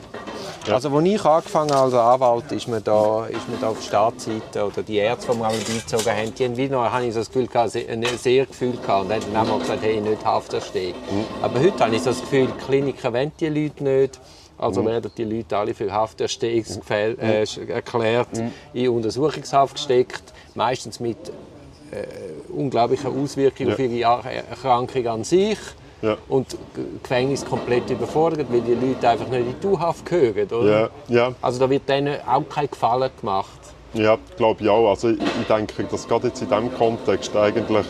Ja. 0.67 0.73
Also, 0.73 0.89
als 0.89 1.05
ich 1.05 1.23
angefangen 1.23 1.71
als 1.71 1.93
Anwalt, 1.93 2.51
ist 2.51 2.67
man 2.67 2.83
da, 2.83 3.25
ist 3.27 3.47
man 3.49 3.59
da 3.61 3.69
auf 3.69 3.81
Staatsseite 3.81 4.65
oder 4.65 4.83
die 4.83 4.97
Ärzte, 4.97 5.31
die 5.31 5.39
wir 5.39 5.47
beizogen 5.47 6.17
haben, 6.17 6.35
die 6.35 6.45
haben 6.45 6.57
wieder, 6.57 6.91
habe 6.91 7.05
ich 7.05 7.13
so 7.13 7.19
das 7.19 7.27
Gefühl 7.29 7.47
gehabt, 7.47 7.75
ein 7.75 8.05
sehr 8.17 8.45
Gefühl 8.45 8.73
gehabt 8.73 9.05
und 9.05 9.13
haben 9.13 9.33
dann 9.33 9.49
auch 9.49 9.59
gesagt, 9.59 9.81
hey, 9.81 10.01
nicht 10.01 10.25
Hafterstehung. 10.25 10.95
Mhm. 11.09 11.25
Aber 11.41 11.59
heute 11.61 11.79
habe 11.85 11.95
ich 11.95 12.01
so 12.01 12.09
das 12.09 12.19
Gefühl, 12.19 12.49
Kliniken 12.65 13.13
wollen 13.13 13.31
die 13.39 13.47
Leute 13.47 13.83
nicht. 13.83 14.19
Also 14.57 14.81
mhm. 14.81 14.87
werden 14.87 15.11
die 15.15 15.23
Leute 15.23 15.55
alle 15.55 15.73
für 15.73 15.91
Hafterstehungsgefähr 15.91 17.11
mhm. 17.11 17.19
äh, 17.19 17.71
erklärt, 17.71 18.35
mhm. 18.35 18.51
in 18.73 18.89
Untersuchungshaft 18.89 19.75
gesteckt, 19.75 20.33
meistens 20.55 20.99
mit 20.99 21.17
äh, 21.91 22.51
unglaublichen 22.51 23.23
Auswirkungen 23.23 23.69
ja. 23.69 23.73
auf 23.75 24.23
ihre 24.25 24.45
Erkrankung 24.49 25.07
an 25.07 25.23
sich 25.23 25.59
ja. 26.01 26.17
und 26.27 26.57
Gefängnis 27.01 27.45
komplett 27.45 27.89
überfordert, 27.89 28.47
weil 28.49 28.61
die 28.61 28.73
Leute 28.73 29.09
einfach 29.09 29.27
nicht 29.27 29.47
in 29.47 29.55
die 29.61 29.67
U-Haft 29.67 30.05
gehören. 30.05 30.47
Oder? 30.49 30.79
Ja. 30.81 30.89
Ja. 31.07 31.35
Also 31.41 31.59
da 31.59 31.69
wird 31.69 31.87
denen 31.87 32.17
auch 32.27 32.47
kein 32.49 32.69
Gefallen 32.69 33.11
gemacht. 33.19 33.59
Ja, 33.93 34.17
glaube 34.35 34.63
ich 34.63 34.69
auch. 34.69 34.89
Also 34.89 35.09
ich 35.09 35.47
denke, 35.49 35.83
dass 35.85 36.07
gerade 36.07 36.27
jetzt 36.27 36.41
in 36.41 36.49
diesem 36.49 36.73
Kontext 36.75 37.35
eigentlich 37.35 37.85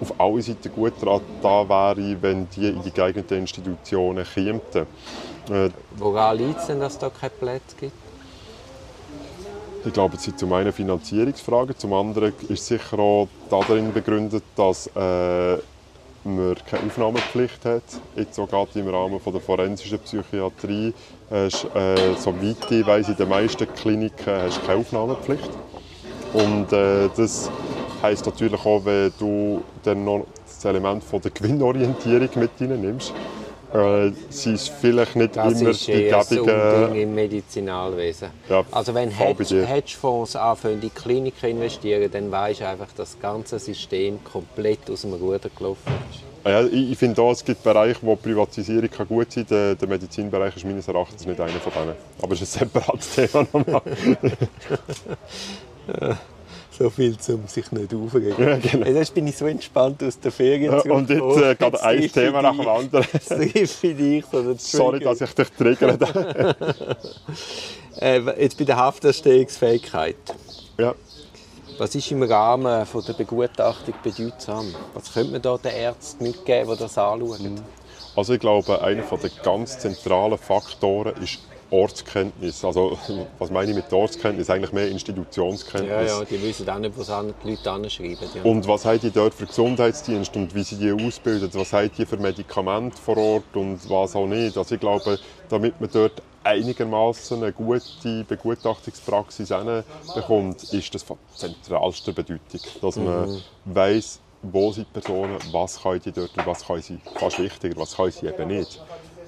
auf 0.00 0.20
alle 0.20 0.42
Seiten 0.42 0.70
gut 0.72 0.92
da 1.02 1.68
wäre, 1.68 2.16
wenn 2.20 2.48
die 2.50 2.68
in 2.68 2.82
die 2.82 2.92
geeigneten 2.92 3.38
Institutionen 3.38 4.24
kämen. 4.24 4.60
Äh, 5.50 5.70
Woran 5.96 6.38
liegt 6.38 6.60
es 6.60 6.66
denn, 6.66 6.80
dass 6.80 6.92
es 6.92 6.98
da 6.98 7.10
keine 7.10 7.30
Plätze 7.30 7.76
gibt? 7.80 7.92
Ich 9.84 9.92
glaube, 9.92 10.16
es 10.16 10.24
sind 10.24 10.38
zum 10.38 10.52
einen 10.52 10.72
Finanzierungsfragen, 10.72 11.76
zum 11.78 11.92
anderen 11.94 12.32
ist 12.48 12.66
sicher 12.66 12.98
auch 12.98 13.28
darin 13.48 13.92
begründet, 13.92 14.42
dass 14.56 14.88
äh, 14.88 15.56
man 16.24 16.56
keine 16.66 16.86
Aufnahmepflicht 16.86 17.64
hat. 17.64 17.82
Jetzt 18.16 18.38
auch 18.38 18.48
gerade 18.48 18.78
im 18.78 18.88
Rahmen 18.88 19.20
der 19.24 19.40
forensischen 19.40 19.98
Psychiatrie 20.00 20.92
hast, 21.30 21.64
äh, 21.74 22.14
soweit 22.18 22.70
ich 22.70 22.86
weiss, 22.86 23.08
in 23.08 23.16
den 23.16 23.28
meisten 23.28 23.66
Kliniken 23.74 24.26
hast 24.26 24.64
keine 24.66 24.80
Aufnahmepflicht. 24.80 25.50
Und 26.32 26.72
äh, 26.72 27.08
das 27.16 27.50
heisst 28.02 28.26
natürlich 28.26 28.64
auch, 28.64 28.84
wenn 28.84 29.12
du 29.18 29.62
dann 29.82 30.04
noch 30.04 30.26
das 30.46 30.64
Element 30.64 31.04
von 31.04 31.20
der 31.20 31.30
Gewinnorientierung 31.30 32.28
mit 32.36 32.50
reinnimmst, 32.60 33.14
äh, 33.72 34.10
sind 34.30 34.54
es 34.54 34.68
vielleicht 34.68 35.16
nicht 35.16 35.36
Das 35.36 35.60
immer 35.60 35.70
ist 35.70 35.86
die 35.86 35.92
gäbigen... 35.92 36.94
im 36.94 37.14
Medizinalwesen. 37.14 38.28
Ja, 38.48 38.64
also 38.70 38.94
wenn 38.94 39.10
Hedge. 39.10 39.66
Hedgefonds 39.66 40.36
anfangen, 40.36 40.74
in 40.74 40.80
Kliniken 40.90 41.50
investieren, 41.50 42.10
dann 42.10 42.30
du 42.60 42.66
einfach, 42.68 42.88
dass 42.96 43.12
das 43.12 43.20
ganze 43.20 43.58
System 43.58 44.22
komplett 44.24 44.90
aus 44.90 45.02
dem 45.02 45.12
Ruder 45.14 45.50
gelaufen 45.56 45.92
ist. 46.10 46.22
Ja, 46.44 46.62
ich, 46.62 46.92
ich 46.92 46.98
finde 46.98 47.16
es 47.32 47.44
gibt 47.44 47.62
Bereiche, 47.62 47.98
wo 48.02 48.16
Privatisierung 48.16 48.88
kann 48.90 49.06
gut 49.06 49.30
sein 49.32 49.46
kann. 49.46 49.56
Der, 49.56 49.74
der 49.74 49.88
Medizinbereich 49.88 50.56
ist 50.56 50.64
meines 50.64 50.88
Erachtens 50.88 51.26
nicht 51.26 51.40
einer 51.40 51.52
von 51.60 51.72
denen. 51.72 51.94
Aber 52.22 52.32
es 52.32 52.42
ist 52.42 52.56
ein 52.56 52.70
separates 52.70 53.14
Thema 53.14 53.46
nochmal. 53.52 53.82
So 56.78 56.90
viel, 56.90 57.16
um 57.28 57.48
sich 57.48 57.72
nicht 57.72 57.92
aufregen. 57.92 58.34
Ja, 58.38 58.56
genau. 58.56 58.86
Jetzt 58.86 59.12
bin 59.12 59.26
ich 59.26 59.36
so 59.36 59.46
entspannt 59.46 60.00
aus 60.04 60.20
der 60.20 60.30
Ferien 60.30 60.72
Ja, 60.72 60.92
und 60.92 61.10
jetzt 61.10 61.36
äh, 61.42 61.54
geht 61.56 61.80
ein 61.80 62.12
Thema 62.12 62.42
nach 62.42 62.56
dem 62.56 62.68
anderen. 62.68 63.04
Treffe 63.28 63.88
ich 63.88 63.96
dich, 63.96 64.24
so 64.30 64.42
der 64.42 64.54
Sorry, 64.58 65.00
dass 65.00 65.20
ich 65.20 65.34
dich 65.34 65.50
triggert 65.50 66.14
habe. 66.14 66.56
Äh, 68.00 68.20
jetzt 68.40 68.56
bei 68.56 68.62
der 68.64 68.76
Hafterstehungsfähigkeit. 68.76 70.14
ja. 70.78 70.94
Was 71.78 71.94
ist 71.94 72.10
im 72.12 72.22
Rahmen 72.22 72.86
von 72.86 73.04
der 73.04 73.12
Begutachtung 73.12 73.94
bedeutsam? 74.02 74.72
Was 74.94 75.12
könnte 75.12 75.32
man 75.32 75.42
da 75.42 75.56
den 75.58 75.72
Ärzten 75.72 76.24
mitgeben, 76.24 76.72
die 76.72 76.78
das 76.78 76.96
anschauen? 76.98 77.60
Also 78.16 78.34
ich 78.34 78.40
glaube, 78.40 78.82
einer 78.82 79.02
der 79.02 79.30
ganz 79.44 79.78
zentralen 79.78 80.38
Faktoren 80.38 81.14
ist 81.22 81.38
Ortskenntnis. 81.70 82.64
Also 82.64 82.98
was 83.38 83.50
meine 83.50 83.70
ich 83.70 83.76
mit 83.76 83.92
Ortskenntnis? 83.92 84.48
Eigentlich 84.50 84.72
mehr 84.72 84.88
Institutionskenntnis. 84.88 85.90
Ja, 85.90 86.18
ja, 86.20 86.24
die 86.24 86.42
wissen 86.42 86.68
auch 86.68 86.78
nicht, 86.78 86.96
was 86.96 87.06
die 87.06 87.50
Leute 87.50 87.70
anschreiben. 87.70 88.28
Ja. 88.34 88.42
Und 88.42 88.66
was 88.66 88.84
haben 88.84 89.00
die 89.00 89.10
dort 89.10 89.34
für 89.34 89.46
Gesundheitsdienst 89.46 90.34
und 90.36 90.54
wie 90.54 90.62
sie 90.62 90.76
die 90.76 90.92
ausbilden? 90.92 91.50
Was 91.52 91.72
haben 91.72 91.90
die 91.96 92.06
für 92.06 92.16
Medikamente 92.16 92.96
vor 92.96 93.16
Ort 93.16 93.54
und 93.54 93.78
was 93.90 94.16
auch 94.16 94.26
nicht? 94.26 94.56
Also 94.56 94.74
ich 94.74 94.80
glaube, 94.80 95.18
damit 95.48 95.80
man 95.80 95.90
dort 95.92 96.22
einigermaßen 96.44 97.42
eine 97.42 97.52
gute 97.52 98.24
Begutachtungspraxis 98.24 99.52
bekommt, 100.14 100.72
ist 100.72 100.94
das 100.94 101.02
von 101.02 101.18
zentralster 101.34 102.12
Bedeutung, 102.12 102.60
dass 102.80 102.96
man 102.96 103.42
weiß, 103.66 104.20
wo 104.40 104.72
sind 104.72 104.86
die 104.86 105.00
Personen, 105.00 105.36
was 105.50 105.82
können 105.82 106.00
die 106.00 106.12
dort 106.12 106.30
und 106.38 106.46
was 106.46 106.64
können 106.64 106.80
sie, 106.80 106.98
fast 107.16 107.38
wichtiger, 107.38 107.76
was 107.76 107.96
können 107.96 108.12
sie 108.12 108.26
eben 108.26 108.48
nicht. 108.48 108.80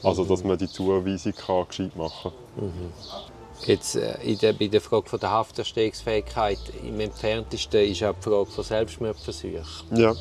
Also 0.03 0.25
dass 0.25 0.45
man 0.45 0.57
die 0.59 0.69
Zuweisung 0.69 1.33
kann 1.35 1.69
gescheit 1.69 1.95
machen 1.97 2.33
Jetzt, 3.67 3.97
äh, 3.97 4.17
in 4.23 4.39
der, 4.39 4.55
bei 4.55 4.69
der 4.69 4.81
Frage 4.81 5.07
von 5.09 5.21
der 5.21 5.31
Hafterstehungsfähigkeit, 5.31 6.59
im 6.83 6.99
entferntesten 7.01 7.81
ist 7.85 8.03
auch 8.03 8.15
die 8.15 8.23
Frage 8.23 8.47
von 8.47 8.65
Selbstmordversuchen. 8.65 9.63
kann. 9.91 9.99
Ja. 9.99 10.15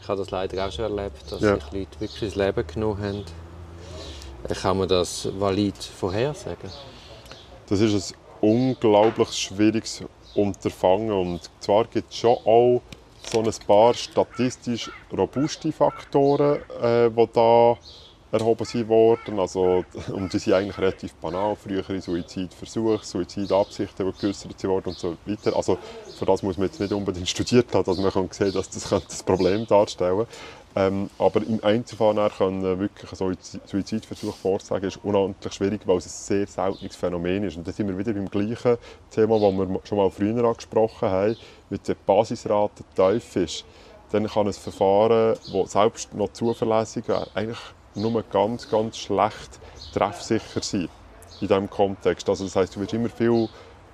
Ich 0.00 0.08
habe 0.08 0.18
das 0.18 0.30
leider 0.30 0.66
auch 0.66 0.70
schon 0.72 0.84
erlebt, 0.96 1.30
dass 1.30 1.40
Ja. 1.40 1.54
sich 1.56 1.64
Leute 1.72 2.00
wirklich 2.00 2.20
das 2.20 2.34
Leben 2.36 2.64
genommen 2.66 3.02
haben. 3.02 3.24
Äh, 4.48 4.54
Kann 4.54 4.78
man 4.78 4.88
das 4.88 5.28
valid 5.38 5.76
vorhersagen? 5.76 6.70
Das 7.68 7.80
ist 7.80 8.12
ein 8.12 8.16
unglaublich 8.40 9.30
schwieriges 9.32 10.02
Unterfangen. 10.34 11.10
Und 11.10 11.40
zwar 11.58 11.84
gibt 11.86 12.10
es 12.12 12.18
schon 12.18 12.36
auch 12.44 12.80
so 13.32 13.40
ein 13.40 13.52
paar 13.66 13.94
statistisch 13.94 14.90
robuste 15.12 15.72
Faktoren, 15.72 16.60
äh, 16.80 17.10
die 17.10 17.28
da 17.32 17.76
erhoben 18.32 18.64
sind 18.64 18.88
worden. 18.88 19.38
Also, 19.38 19.84
und 20.12 20.32
die 20.32 20.38
sind 20.38 20.54
eigentlich 20.54 20.78
relativ 20.78 21.14
banal. 21.14 21.56
Frühere 21.56 22.00
Suizidversuche, 22.00 23.04
Suizidabsichten, 23.04 24.06
die 24.06 24.20
geäußert 24.20 24.64
wurden 24.64 24.88
und 24.90 24.98
so 24.98 25.16
weiter. 25.26 25.56
Also, 25.56 25.78
für 26.18 26.24
das 26.26 26.42
muss 26.42 26.56
man 26.56 26.66
jetzt 26.66 26.80
nicht 26.80 26.92
unbedingt 26.92 27.28
studiert 27.28 27.74
haben, 27.74 27.84
dass 27.84 27.98
man 27.98 28.12
kann 28.12 28.28
sehen 28.30 28.52
dass 28.52 28.70
das 28.70 28.92
ein 28.92 29.02
Problem 29.24 29.66
darstellen 29.66 30.26
ähm, 30.76 31.10
Aber 31.18 31.42
im 31.42 31.62
Einzelfall 31.64 32.30
können 32.30 32.62
wirklich 32.78 33.10
einen 33.10 33.34
Suizi- 33.34 33.60
Suizidversuch 33.66 34.36
vorsagen, 34.36 34.86
ist 34.86 35.02
unendlich 35.02 35.52
schwierig, 35.52 35.80
weil 35.84 35.98
es 35.98 36.06
ein 36.06 36.10
sehr 36.10 36.46
seltenes 36.46 36.94
Phänomen 36.94 37.42
ist. 37.42 37.56
Und 37.56 37.66
da 37.66 37.72
sind 37.72 37.88
wir 37.88 37.98
wieder 37.98 38.12
beim 38.12 38.30
gleichen 38.30 38.78
Thema, 39.10 39.40
das 39.40 39.52
wir 39.52 39.80
schon 39.84 39.98
mal 39.98 40.10
früher 40.10 40.44
angesprochen 40.44 41.08
haben, 41.08 41.36
mit 41.70 41.88
der 41.88 41.96
Basisrate 42.06 42.84
tief 42.94 43.34
ist. 43.36 43.64
Dann 44.12 44.26
kann 44.28 44.46
ein 44.46 44.52
Verfahren, 44.52 45.36
das 45.52 45.72
selbst 45.72 46.14
noch 46.14 46.32
zuverlässig 46.32 47.06
wäre, 47.08 47.28
eigentlich 47.34 47.58
nur 47.94 48.22
ganz, 48.24 48.68
ganz 48.68 48.96
schlecht 48.98 49.58
treffsicher 49.92 50.62
sein 50.62 50.88
in 51.40 51.48
diesem 51.48 51.68
Kontext. 51.70 52.28
Also 52.28 52.44
das 52.44 52.54
heisst, 52.56 52.76
du 52.76 52.80
wirst 52.80 52.92
immer 52.92 53.08
viel 53.08 53.48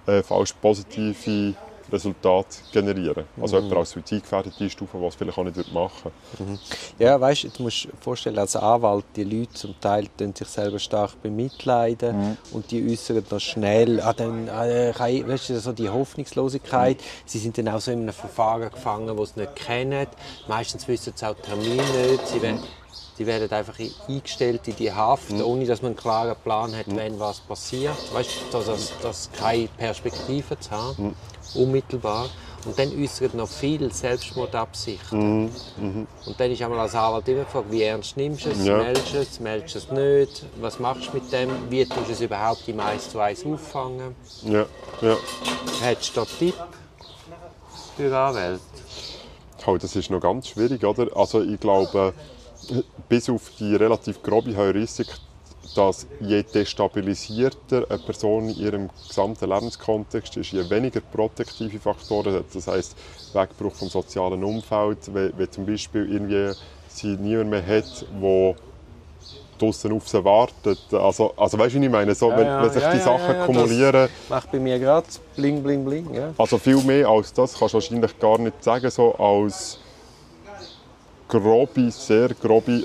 äh, 0.07 0.23
falsch 0.23 0.53
positive 0.55 1.55
Resultate 1.93 2.49
generieren. 2.73 3.25
Also 3.41 3.59
jemand 3.59 3.77
als 3.77 3.91
suizidgefährdet 3.93 4.55
einstufen, 4.61 5.01
was 5.01 5.15
vielleicht 5.15 5.39
auch 5.39 5.45
nicht 5.45 5.73
machen 5.73 6.11
würde. 6.37 6.59
Ja, 6.99 7.21
weißt 7.21 7.45
du, 7.45 7.49
du 7.51 7.63
musst 7.63 7.85
dir 7.85 7.91
vorstellen, 8.01 8.37
als 8.41 8.57
Anwalt, 8.57 9.05
die 9.15 9.23
Leute 9.23 9.53
zum 9.53 9.81
Teil 9.81 10.09
tun 10.19 10.35
sich 10.35 10.49
selber 10.49 10.81
stark 10.81 11.23
bemitleiden 11.23 12.37
und 12.51 12.69
die 12.73 12.91
äußern 12.91 13.25
dann 13.29 13.39
schnell, 13.39 14.01
ah, 14.01 14.13
dann, 14.13 14.47
kann- 14.47 15.29
weißt 15.29 15.51
du, 15.51 15.61
so 15.61 15.73
die 15.73 15.89
Hoffnungslosigkeit. 15.89 16.99
Sie 17.25 17.39
sind 17.39 17.57
dann 17.57 17.69
auch 17.69 17.81
so 17.81 17.93
in 17.93 18.01
einem 18.01 18.13
Verfahren 18.13 18.69
gefangen, 18.71 19.17
das 19.17 19.35
sie 19.35 19.41
nicht 19.41 19.55
kennen. 19.55 20.09
Meistens 20.49 20.89
wissen 20.89 21.13
sie 21.15 21.25
auch 21.25 21.37
die 21.37 21.43
Termine 21.43 21.83
nicht. 22.11 22.27
Sie 22.27 22.43
werden, 22.43 22.59
die 23.19 23.27
werden 23.27 23.51
einfach 23.51 23.75
eingestellt 24.09 24.69
in 24.69 24.77
die 24.77 24.93
Haft, 24.93 25.33
ohne 25.33 25.65
dass 25.67 25.83
man 25.83 25.91
einen 25.93 25.97
klaren 25.97 26.37
Plan 26.43 26.77
hat, 26.77 26.95
wenn 26.95 27.19
was 27.19 27.41
passiert. 27.41 27.97
Weißt 28.13 28.31
du, 28.53 28.59
dass, 28.59 28.93
dass, 29.03 29.31
keine 29.33 29.69
Perspektive 29.69 30.59
zu 30.59 30.71
haben, 30.71 31.17
unmittelbar. 31.55 32.29
Und 32.65 32.77
dann 32.79 32.91
äußern 33.01 33.31
noch 33.35 33.49
viel 33.49 33.93
Selbstmordabsichten. 33.93 35.51
Und 36.27 36.41
dann 36.41 36.51
ist 36.51 36.61
einmal 36.61 36.81
als 36.81 36.97
Anwalt 36.97 37.29
immer 37.29 37.45
gefragt, 37.45 37.67
wie 37.71 37.83
ernst 37.83 38.17
nimmst 38.17 38.47
du 38.47 38.51
es, 38.51 38.65
Ja. 38.67 38.79
meldest 38.79 39.15
du 39.15 39.19
es, 39.19 39.41
meldest 39.41 39.75
du 39.75 39.79
es 39.79 39.91
nicht, 39.93 40.45
was 40.61 40.79
machst 40.81 41.09
du 41.09 41.13
mit 41.15 41.31
dem, 41.33 41.49
wie 41.71 41.85
tust 41.87 42.09
du 42.09 42.13
es 42.13 42.21
überhaupt 42.21 42.67
im 42.67 42.81
1 42.81 43.11
zu 43.11 43.21
1 43.21 43.47
auffangen. 43.47 44.17
Ja, 44.43 44.67
ja. 45.01 45.17
Hättest 45.81 46.17
du 46.17 46.21
da 46.21 46.27
Tipp 46.39 46.55
für 47.97 48.17
Anwälte? 48.19 48.61
Oh, 49.65 49.77
das 49.77 49.95
ist 49.97 50.11
noch 50.11 50.21
ganz 50.21 50.49
schwierig, 50.49 50.85
oder? 50.85 51.17
Also 51.17 51.43
ich 51.43 51.61
glaube, 51.61 52.15
bis 53.09 53.29
auf 53.29 53.51
die 53.59 53.75
relativ 53.77 54.23
grobe 54.23 54.57
Heuristik, 54.57 55.09
dass 55.75 56.07
je 56.21 56.43
destabilisierter 56.43 57.85
eine 57.89 57.99
Person 57.99 58.49
in 58.49 58.57
ihrem 58.57 58.91
gesamten 59.09 59.49
Lebenskontext 59.49 60.37
ist, 60.37 60.53
je 60.53 60.69
weniger 60.71 61.01
protektive 61.01 61.79
Faktoren 61.79 62.35
hat, 62.35 62.45
das 62.55 62.67
heißt 62.67 62.97
Wegbruch 63.35 63.75
vom 63.75 63.89
sozialen 63.89 64.43
Umfeld, 64.43 64.99
wenn, 65.13 65.33
wenn 65.37 65.51
zum 65.51 65.67
Beispiel 65.67 66.11
irgendwie 66.11 66.53
sie 66.89 67.17
niemand 67.17 67.51
mehr 67.51 67.67
hat, 67.67 68.07
der 68.23 68.55
draussen 69.59 69.93
auf 69.93 70.09
sie 70.09 70.25
wartet. 70.25 70.79
Also, 70.93 71.33
also 71.37 71.59
weißt 71.59 71.75
du, 71.75 71.81
ich 71.81 71.91
meine? 71.91 72.15
So, 72.15 72.31
wenn, 72.31 72.47
wenn 72.47 72.71
sich 72.71 72.85
die 72.85 72.99
Sachen 72.99 73.47
kumulieren, 73.47 73.93
Das 73.93 74.11
macht 74.29 74.53
bei 74.53 74.59
mir 74.59 74.79
gerade 74.79 75.07
bling, 75.35 75.63
bling, 75.63 75.85
bling. 75.85 76.15
Ja. 76.15 76.33
also 76.37 76.59
viel 76.59 76.83
mehr 76.83 77.09
als 77.09 77.33
das 77.33 77.59
kannst 77.59 77.75
du 77.75 77.77
wahrscheinlich 77.77 78.19
gar 78.19 78.39
nicht 78.39 78.63
sagen, 78.63 78.91
so 78.91 79.15
als 79.15 79.79
grobe, 81.29 81.91
sehr 81.91 82.29
grobe 82.29 82.85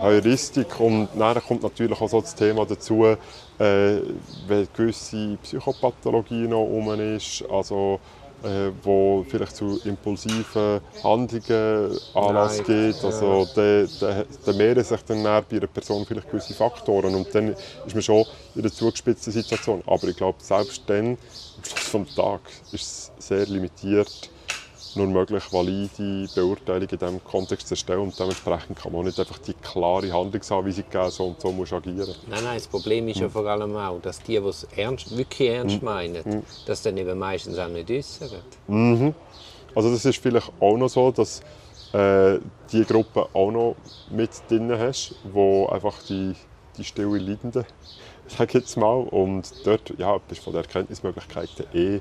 Heuristik. 0.00 0.80
Und 0.80 1.08
dann 1.16 1.40
kommt 1.42 1.62
natürlich 1.62 2.00
auch 2.00 2.08
so 2.08 2.20
das 2.20 2.34
Thema 2.34 2.64
dazu, 2.66 3.04
äh, 3.04 3.16
wenn 3.58 4.68
gewisse 4.74 5.38
Psychopathologie 5.42 6.48
noch 6.48 6.64
rum 6.64 6.90
ist, 7.00 7.44
also 7.50 8.00
äh, 8.44 8.70
wo 8.82 9.24
vielleicht 9.28 9.56
zu 9.56 9.80
impulsiven 9.84 10.80
Handlungen 11.02 11.98
Anlass 12.14 12.58
Nein, 12.58 12.66
gibt. 12.66 13.04
Also 13.04 13.48
da, 13.54 13.84
da, 14.00 14.24
da 14.44 14.52
mehren 14.52 14.84
sich 14.84 15.02
dann 15.02 15.22
bei 15.22 15.42
einer 15.50 15.66
Person 15.66 16.04
vielleicht 16.04 16.30
gewisse 16.30 16.54
Faktoren 16.54 17.14
und 17.14 17.34
dann 17.34 17.54
ist 17.86 17.94
man 17.94 18.02
schon 18.02 18.24
in 18.54 18.62
einer 18.62 18.72
zugespitzten 18.72 19.32
Situation. 19.32 19.82
Aber 19.86 20.08
ich 20.08 20.16
glaube, 20.16 20.38
selbst 20.42 20.82
dann, 20.86 21.16
am 21.56 21.64
Schluss 21.64 22.06
des 22.06 22.14
Tages, 22.14 22.52
ist 22.72 23.12
es 23.18 23.28
sehr 23.28 23.46
limitiert, 23.46 24.30
nur 24.96 25.06
möglich, 25.06 25.44
valide 25.52 26.28
Beurteilungen 26.34 26.88
in 26.88 26.98
diesem 26.98 27.24
Kontext 27.24 27.68
zu 27.68 27.74
erstellen. 27.74 28.00
Und 28.00 28.18
dementsprechend 28.18 28.78
kann 28.78 28.92
man 28.92 29.04
nicht 29.04 29.18
einfach 29.18 29.38
die 29.38 29.54
klare 29.54 30.12
Handlungsanweisung 30.12 30.84
geben, 30.90 31.10
so 31.10 31.24
und 31.26 31.40
so 31.40 31.52
musst 31.52 31.72
du 31.72 31.76
agieren. 31.76 32.14
Nein, 32.28 32.44
nein, 32.44 32.56
das 32.56 32.66
Problem 32.66 33.08
ist 33.08 33.20
ja 33.20 33.28
vor 33.28 33.46
allem 33.46 33.76
auch, 33.76 34.00
dass 34.00 34.22
die, 34.22 34.38
die 34.40 34.46
es 34.46 34.64
ernst, 34.76 35.16
wirklich 35.16 35.50
ernst 35.50 35.82
meinen, 35.82 36.42
das 36.66 36.82
dann 36.82 36.96
eben 36.96 37.18
meistens 37.18 37.58
auch 37.58 37.68
nicht 37.68 37.90
äußern. 37.90 39.14
Also 39.74 39.90
das 39.90 40.04
ist 40.04 40.22
vielleicht 40.22 40.52
auch 40.60 40.76
noch 40.76 40.88
so, 40.88 41.10
dass 41.10 41.42
äh, 41.92 42.38
die 42.72 42.84
Gruppe 42.84 43.28
auch 43.32 43.50
noch 43.50 43.76
mit 44.10 44.30
drin 44.48 44.70
hast, 44.78 45.14
wo 45.24 45.66
einfach 45.66 45.94
die, 46.08 46.34
die 46.76 46.84
stille 46.84 47.18
Leidenden, 47.18 47.64
sage 48.26 48.44
ich 48.48 48.54
jetzt 48.54 48.76
mal, 48.76 49.02
und 49.02 49.52
dort 49.64 49.94
ja, 49.98 50.18
bist 50.18 50.40
du 50.40 50.44
von 50.44 50.52
den 50.52 50.62
Erkenntnismöglichkeiten 50.62 51.66
eh 51.72 52.00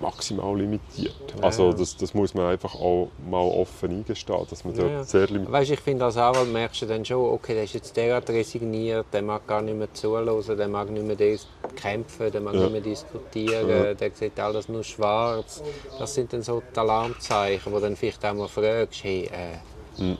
maximal 0.00 0.56
limitiert. 0.58 1.12
Also 1.42 1.72
das, 1.72 1.96
das 1.96 2.14
muss 2.14 2.34
man 2.34 2.46
einfach 2.46 2.74
auch 2.74 3.10
mal 3.30 3.42
offen 3.42 3.90
eingestehen, 3.90 4.46
dass 4.48 4.64
man 4.64 4.74
dort 4.74 4.88
Ja, 4.88 4.96
ja. 4.96 5.04
sehr 5.04 5.26
limitiert 5.26 5.52
Weißt, 5.52 5.70
ich 5.70 5.80
finde, 5.80 6.04
als 6.04 6.16
Anwalt 6.16 6.52
merkst 6.52 6.82
du 6.82 6.86
dann 6.86 7.04
schon, 7.04 7.24
okay, 7.32 7.54
der 7.54 7.64
ist 7.64 7.74
jetzt 7.74 7.96
derart 7.96 8.28
resigniert, 8.30 9.06
der 9.12 9.22
mag 9.22 9.46
gar 9.46 9.62
nicht 9.62 9.76
mehr 9.76 9.92
zuhören, 9.92 10.56
der 10.56 10.68
mag 10.68 10.90
nicht 10.90 11.06
mehr 11.06 11.38
kämpfen, 11.74 12.30
der 12.32 12.40
mag 12.40 12.54
Ja. 12.54 12.60
nicht 12.62 12.72
mehr 12.72 12.80
diskutieren, 12.80 13.96
der 13.96 14.10
sieht 14.12 14.38
alles 14.40 14.68
nur 14.68 14.84
schwarz. 14.84 15.62
Das 15.98 16.14
sind 16.14 16.32
dann 16.32 16.42
so 16.42 16.62
die 16.74 16.78
Alarmzeichen, 16.78 17.72
wo 17.72 17.78
dann 17.78 17.96
vielleicht 17.96 18.24
auch 18.24 18.34
mal 18.34 18.48
fragst, 18.48 19.04
hey, 19.04 19.30
äh, 19.32 20.16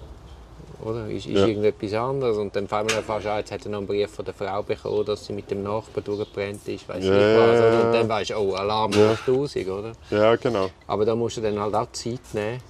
Oder? 0.87 1.09
Ist, 1.09 1.26
ist 1.26 1.35
Ja. 1.35 1.47
irgendetwas 1.47 1.93
anderes. 1.95 2.37
Und 2.38 2.55
dann 2.55 2.69
fallen 2.69 2.88
wir 2.88 2.97
ah, 3.09 3.38
jetzt 3.38 3.50
hat 3.52 3.64
er 3.64 3.71
noch 3.71 3.78
einen 3.78 3.87
Brief 3.87 4.11
von 4.11 4.25
der 4.25 4.35
Frau 4.35 4.62
bekommen, 4.62 5.05
dass 5.05 5.26
sie 5.26 5.33
mit 5.33 5.50
dem 5.50 5.62
Nachbarn 5.62 6.05
durchgebrannt 6.05 6.66
ist, 6.69 6.88
weiss 6.88 7.05
Ja, 7.05 7.12
ich 7.12 7.38
was. 7.38 7.59
Oder? 7.59 7.73
ja, 7.73 7.81
Und 7.87 7.93
dann 7.93 8.09
weißt 8.09 8.31
du, 8.31 8.35
oh, 8.37 8.55
Alarm 8.55 8.93
Ja. 8.93 9.11
1000, 9.26 9.69
oder? 9.69 9.93
Ja, 10.11 10.37
genau. 10.37 10.71
Aber 10.87 11.05
da 11.05 11.14
musst 11.14 11.37
du 11.37 11.40
dann 11.40 11.59
halt 11.59 11.75
auch 11.75 11.90
Zeit 11.93 12.21
nehmen 12.33 12.61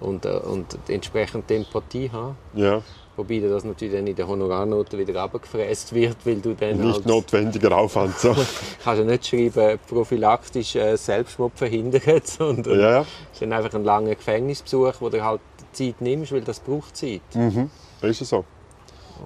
und, 0.00 0.24
äh, 0.24 0.30
und 0.30 0.66
entsprechend 0.88 1.50
die 1.50 1.56
Empathie 1.56 2.10
haben. 2.12 2.36
Ja. 2.54 2.82
Wobei 3.16 3.38
das 3.40 3.64
natürlich 3.64 3.92
dann 3.92 4.06
in 4.06 4.14
der 4.16 4.26
Honorarnote 4.26 4.96
wieder 4.96 5.20
abgefräst 5.20 5.92
wird, 5.92 6.16
weil 6.24 6.36
du 6.36 6.54
dann 6.54 6.78
Nicht 6.80 6.94
halt, 6.94 7.06
notwendiger 7.06 7.76
Aufwand. 7.76 8.16
So. 8.18 8.32
kannst 8.84 9.00
ja 9.00 9.04
nicht 9.04 9.26
schreiben, 9.26 9.78
prophylaktisch 9.88 10.76
äh, 10.76 10.96
Selbstmord 10.96 11.52
verhindert, 11.54 12.02
sondern 12.26 12.80
Ja, 12.80 12.90
ja. 12.92 13.00
es 13.00 13.06
ist 13.32 13.42
dann 13.42 13.52
einfach 13.52 13.74
ein 13.74 13.84
langer 13.84 14.14
Gefängnisbesuch, 14.14 14.94
wo 15.00 15.10
du 15.10 15.22
halt 15.22 15.40
Zeit 15.72 16.00
nimmst, 16.00 16.32
weil 16.32 16.42
das 16.42 16.60
braucht 16.60 16.96
Zeit. 16.96 17.22
Mhm. 17.34 17.70
Ist 18.02 18.20
es 18.22 18.28
so. 18.28 18.44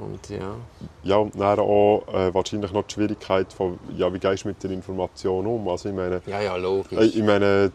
Und 0.01 0.29
ja, 0.29 0.57
Ja, 1.05 1.17
und 1.19 1.39
dann 1.39 1.61
auch 1.61 2.03
äh, 2.13 2.35
wahrscheinlich 2.35 2.73
noch 2.73 2.83
die 2.83 2.95
Schwierigkeit 2.95 3.53
von, 3.53 3.79
ja, 3.97 4.13
wie 4.13 4.19
gehst 4.19 4.43
du 4.45 4.49
mit 4.49 4.61
der 4.63 4.73
Information 4.73 5.47
um? 5.47 5.69
Also 5.69 5.89
ich 5.89 5.95
meine, 5.95 6.21
ja, 6.27 6.41
ja 6.41 6.57
logisch. 6.57 6.99
äh, 6.99 7.05
ich 7.05 7.23
meine 7.23 7.71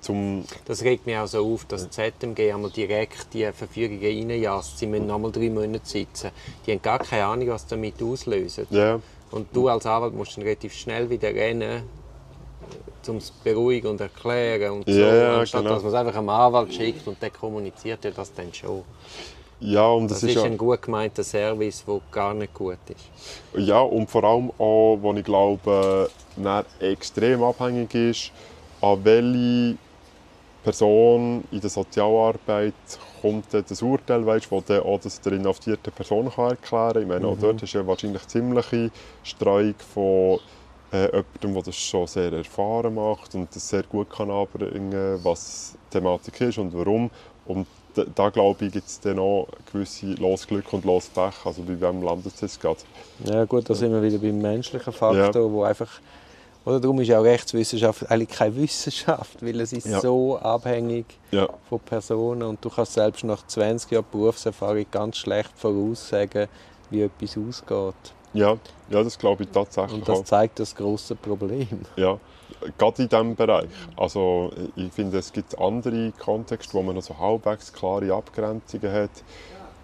zum, 0.00 0.44
Das 0.64 0.82
regt 0.82 1.04
mich 1.06 1.16
auch 1.18 1.26
so 1.26 1.44
auf, 1.52 1.66
dass 1.66 1.88
die 1.88 1.90
ZMG 1.90 2.52
einmal 2.54 2.70
direkt 2.70 3.32
die 3.34 3.44
Verfügungen 3.52 4.02
reinjasst. 4.02 4.78
Sie 4.78 4.86
müssen 4.86 5.06
noch 5.06 5.18
mal 5.18 5.30
drei 5.30 5.50
Monate 5.50 5.80
sitzen. 5.84 6.30
Die 6.66 6.72
haben 6.72 6.82
gar 6.82 6.98
keine 6.98 7.26
Ahnung, 7.26 7.48
was 7.48 7.66
damit 7.66 8.02
auslösen. 8.02 8.66
ja, 8.70 8.98
Und 9.30 9.48
du 9.54 9.68
als 9.68 9.84
Anwalt 9.86 10.14
musst 10.14 10.36
dann 10.38 10.44
relativ 10.44 10.72
schnell 10.72 11.10
wieder 11.10 11.28
rennen, 11.28 11.82
um 13.08 13.16
es 13.18 13.30
beruhigen 13.30 13.88
und 13.88 14.00
erklären 14.00 14.72
und 14.72 14.88
so. 14.90 15.00
Ja, 15.00 15.14
ja, 15.14 15.38
Anstatt 15.38 15.64
genau. 15.64 15.74
dass 15.74 15.82
man 15.82 15.92
es 15.92 15.98
einfach 15.98 16.16
einem 16.16 16.28
Anwalt 16.28 16.72
schickt 16.74 17.06
und 17.08 17.20
der 17.22 17.30
kommuniziert 17.30 18.04
ja 18.04 18.10
das 18.12 18.32
dann 18.32 18.52
schon. 18.52 18.84
ja, 19.60 19.86
und 19.88 20.08
das, 20.10 20.20
Das 20.20 20.22
ist 20.22 20.34
ja, 20.34 20.44
ein 20.44 20.56
gut 20.58 20.82
gemeinter 20.82 21.24
Service, 21.24 21.84
der 21.84 22.00
gar 22.10 22.34
nicht 22.34 22.54
gut 22.54 22.80
ist. 22.90 23.12
ja, 23.52 23.80
und 23.80 24.10
vor 24.10 24.24
allem 24.24 24.50
auch, 24.58 24.98
wo 25.00 25.14
ich 25.14 25.24
glaube, 25.24 26.10
extrem 26.78 27.42
abhängig 27.42 27.94
ist, 27.94 28.32
an 28.80 29.04
welche 29.04 29.78
Person 30.62 31.44
in 31.50 31.60
der 31.60 31.70
Sozialarbeit 31.70 32.74
kommt 33.22 33.52
das 33.54 33.82
Urteil, 33.82 34.26
weißt, 34.26 34.50
wo 34.50 34.60
dann 34.60 34.82
auch 34.82 35.00
das 35.00 35.20
der 35.20 35.32
inhaftierte 35.34 35.90
Person 35.90 36.30
kann 36.30 36.50
erklären 36.50 36.92
kann. 36.94 37.02
Ich 37.02 37.08
meine, 37.08 37.26
auch 37.28 37.38
dort 37.38 37.62
ist 37.62 37.72
ja 37.74 37.86
wahrscheinlich 37.86 38.26
ziemliche 38.28 38.92
Streuung 39.22 39.76
von 39.78 40.40
äh, 40.92 41.06
jemandem, 41.06 41.54
der 41.54 41.62
das 41.62 41.76
schon 41.76 42.06
sehr 42.06 42.32
erfahren 42.32 42.94
macht 42.94 43.34
und 43.34 43.54
das 43.54 43.68
sehr 43.68 43.82
gut 43.84 44.10
kann 44.10 44.30
anbringen, 44.30 45.20
was 45.22 45.74
die 45.74 45.98
Thematik 45.98 46.40
ist 46.40 46.58
und 46.58 46.72
warum. 46.74 47.10
Und 47.46 47.66
da, 47.94 48.04
da 48.14 48.28
glaube 48.30 48.66
ich, 48.66 48.72
gibt 48.72 48.86
es 48.86 49.00
dann 49.00 49.18
auch 49.18 49.48
gewisse 49.72 50.06
Losglück 50.14 50.72
und 50.72 50.84
Lospech, 50.84 51.34
also 51.44 51.62
bei 51.62 51.80
wem 51.80 52.02
landet 52.02 52.34
es 52.34 52.40
jetzt 52.40 52.60
gerade. 52.60 52.80
Ja 53.24 53.44
gut, 53.44 53.68
da 53.68 53.74
sind 53.74 53.92
wir 53.92 54.02
wieder 54.02 54.18
beim 54.18 54.38
menschlichen 54.38 54.92
Faktor, 54.92 55.50
wo 55.50 55.62
einfach 55.64 56.00
oder 56.64 56.78
darum 56.78 57.00
ist 57.00 57.08
ja 57.08 57.18
auch 57.18 57.24
Rechtswissenschaft 57.24 58.10
eigentlich 58.10 58.28
keine 58.28 58.54
Wissenschaft, 58.56 59.42
weil 59.44 59.60
es 59.60 59.72
ist 59.72 59.86
Ja. 59.86 60.00
so 60.00 60.38
abhängig 60.38 61.06
Ja, 61.30 61.48
von 61.68 61.80
Personen 61.80 62.42
und 62.42 62.62
du 62.64 62.68
kannst 62.68 62.92
selbst 62.94 63.24
nach 63.24 63.46
20 63.46 63.90
Jahren 63.92 64.04
Berufserfahrung 64.10 64.84
ganz 64.90 65.16
schlecht 65.16 65.52
voraussagen, 65.56 66.48
wie 66.90 67.02
etwas 67.02 67.38
ausgeht. 67.38 67.94
Ja, 68.32 68.56
ja 68.90 69.02
das 69.02 69.18
glaube 69.18 69.44
ich 69.44 69.50
tatsächlich 69.50 69.98
Und 69.98 70.08
das 70.08 70.24
zeigt 70.24 70.58
das 70.58 70.74
große 70.74 71.14
Problem. 71.16 71.68
Ja, 71.96 72.18
gerade 72.78 73.02
in 73.02 73.08
diesem 73.08 73.36
Bereich. 73.36 73.68
Also 73.96 74.50
ich 74.76 74.92
finde, 74.92 75.18
es 75.18 75.32
gibt 75.32 75.58
andere 75.58 76.12
Kontexte, 76.12 76.74
wo 76.74 76.82
man 76.82 76.94
noch 76.96 77.02
so 77.02 77.18
halbwegs 77.18 77.72
klare 77.72 78.12
Abgrenzungen 78.12 78.92
hat. 78.92 79.10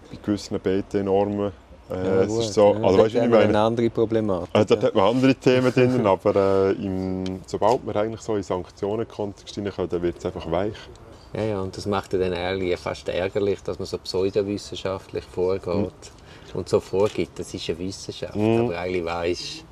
Bei 0.09 0.17
gewissen 0.23 0.59
BT-Normen. 0.59 1.51
Äh, 1.89 1.93
es 1.93 2.33
ist 2.33 2.53
so, 2.53 2.73
ja. 2.73 2.81
also, 2.81 2.97
weißt, 2.99 3.15
ich 3.15 3.21
meine, 3.21 3.37
eine 3.37 3.59
andere 3.59 3.89
Problematik. 3.89 4.53
äh, 4.53 4.65
dort 4.65 4.83
ja. 4.83 4.87
hat 4.87 4.95
man 4.95 5.15
andere 5.15 5.35
Themen 5.35 5.73
drin, 5.73 6.05
aber 6.05 6.35
äh, 6.35 6.71
im, 6.73 7.23
sobald 7.45 7.85
wir 7.85 7.95
eigentlich 7.95 8.21
so 8.21 8.35
in 8.35 8.43
Sanktionen-Kontext 8.43 9.55
hineinkommen, 9.55 9.89
dann 9.89 10.01
wird 10.01 10.17
es 10.17 10.25
einfach 10.25 10.49
weich. 10.51 10.75
Ja, 11.33 11.43
ja, 11.43 11.61
und 11.61 11.75
das 11.77 11.85
macht 11.85 12.13
ja 12.13 12.19
dann 12.19 12.33
ehrlich 12.33 12.77
fast 12.77 13.07
ärgerlich, 13.07 13.61
dass 13.63 13.79
man 13.79 13.85
so 13.85 13.97
pseudowissenschaftlich 13.97 15.23
vorgeht 15.23 15.93
und 16.57 16.67
so 16.67 16.79
vorgibt. 16.79 17.39
Das 17.39 17.53
ist 17.53 17.69
eine 17.69 17.79
Wissenschaft, 17.79 18.35
aber 18.35 18.77
eigentlich 18.79 19.05
weiss 19.05 19.63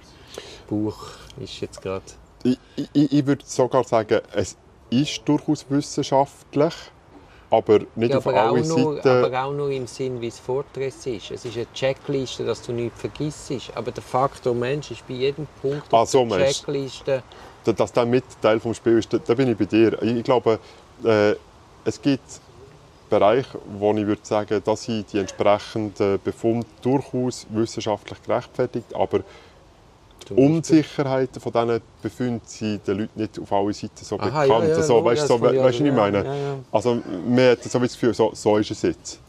Buch 0.67 0.95
ist 1.41 1.59
jetzt 1.61 1.81
gerade... 1.81 2.03
Ich, 2.43 2.57
ich, 2.93 3.11
ich 3.13 3.25
würde 3.25 3.43
sogar 3.45 3.83
sagen, 3.83 4.21
es 4.33 4.55
ist 4.89 5.21
durchaus 5.25 5.65
wissenschaftlich, 5.69 6.73
aber 7.49 7.79
nicht 7.95 8.11
Ja, 8.11 8.17
auf 8.17 8.27
aber, 8.27 8.35
auch 8.43 8.49
alle 8.49 8.65
nur, 8.67 8.95
Seiten. 8.97 9.09
aber 9.09 9.43
auch 9.43 9.53
nur 9.53 9.71
im 9.71 9.87
Sinn, 9.87 10.21
wie 10.21 10.27
es 10.27 10.39
Fortress 10.39 11.05
ist. 11.07 11.31
Es 11.31 11.45
ist 11.45 11.55
eine 11.55 11.71
Checkliste, 11.73 12.45
dass 12.45 12.61
du 12.61 12.71
nichts 12.71 12.99
vergisst. 12.99 13.51
Aber 13.75 13.91
der 13.91 14.03
Faktor 14.03 14.53
Mensch 14.53 14.91
ist 14.91 15.07
bei 15.07 15.15
jedem 15.15 15.47
Punkt 15.61 15.91
Ah, 15.91 16.01
auf 16.01 16.09
so 16.09 16.25
der. 16.25 16.45
Checkliste. 16.45 17.23
Da- 17.63 17.73
dass 17.73 17.91
der 17.93 18.05
mit 18.05 18.23
Teil 18.41 18.59
des 18.59 18.77
Spiels 18.77 19.05
ist, 19.05 19.13
da, 19.13 19.17
da 19.17 19.33
bin 19.33 19.49
ich 19.49 19.57
bei 19.57 19.65
dir. 19.65 20.01
Ich, 20.03 20.17
ich 20.17 20.23
glaube, 20.23 20.59
äh, 21.03 21.35
es 21.83 22.01
gibt 22.01 22.21
Bereiche, 23.09 23.59
wo 23.77 23.93
ich 23.93 24.05
würde 24.05 24.21
sagen, 24.23 24.61
dass 24.63 24.83
sind 24.83 25.11
die 25.11 25.19
entsprechenden 25.19 26.19
Befunde 26.23 26.67
durchaus 26.81 27.45
wissenschaftlich 27.49 28.21
gerechtfertigt, 28.23 28.93
aber 28.93 29.21
die. 30.29 30.33
Unsicherheiten 30.33 31.39
von 31.39 31.51
diesen 31.51 31.81
Befunden 32.01 32.41
sind 32.45 32.87
den 32.87 32.99
Leuten 32.99 33.19
nicht 33.19 33.39
auf 33.39 33.51
alle 33.51 33.73
Seiten 33.73 34.03
so 34.03 34.17
Aha, 34.17 34.25
bekannt. 34.25 34.63
ja, 34.63 34.69
ja, 34.69 34.75
also, 34.75 34.97
ja, 34.97 35.05
weißt, 35.05 35.21
das 35.21 35.27
so, 35.27 35.41
weißt 35.41 35.55
du, 35.55 35.63
was 35.63 35.75
ich 35.75 35.93
meine? 35.93 36.25
ja. 36.25 36.55
Also, 36.71 36.95
man 37.27 37.51
hat 37.51 37.63
so 37.63 37.79
das 37.79 37.93
Gefühl, 37.93 38.13
so, 38.13 38.31
so 38.33 38.57
ist 38.57 38.71
es 38.71 38.81
jetzt. 38.81 39.19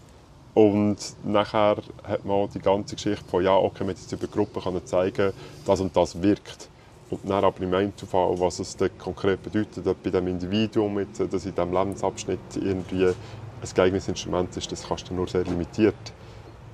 Und 0.54 0.96
nachher 1.22 1.76
hat 2.02 2.24
man 2.24 2.36
auch 2.36 2.48
die 2.48 2.60
ganze 2.60 2.94
Geschichte 2.94 3.24
von, 3.28 3.44
ja, 3.44 3.54
okay, 3.54 3.84
man 3.84 3.94
jetzt 3.94 4.10
über 4.10 4.26
Gruppen 4.26 4.62
können 4.62 4.86
zeigen, 4.86 5.32
das 5.66 5.80
und 5.80 5.94
das 5.94 6.22
wirkt. 6.22 6.68
Und 7.10 7.20
dann 7.28 7.44
aber 7.44 7.60
im 7.60 7.74
Einzelfall, 7.74 8.40
was 8.40 8.58
es 8.58 8.74
dann 8.76 8.90
konkret 8.98 9.42
bedeutet, 9.42 9.86
ob 9.86 10.02
bei 10.02 10.10
dem 10.10 10.26
Individuum, 10.28 10.98
jetzt, 11.00 11.20
dass 11.20 11.44
in 11.44 11.54
diesem 11.54 11.72
Lebensabschnitt 11.72 12.40
irgendwie 12.56 13.12
ein 13.72 13.74
geeignetes 13.74 14.08
Instrument 14.08 14.56
ist, 14.56 14.70
das 14.70 14.86
kannst 14.86 15.08
du 15.10 15.14
nur 15.14 15.28
sehr 15.28 15.44
limitiert 15.44 15.94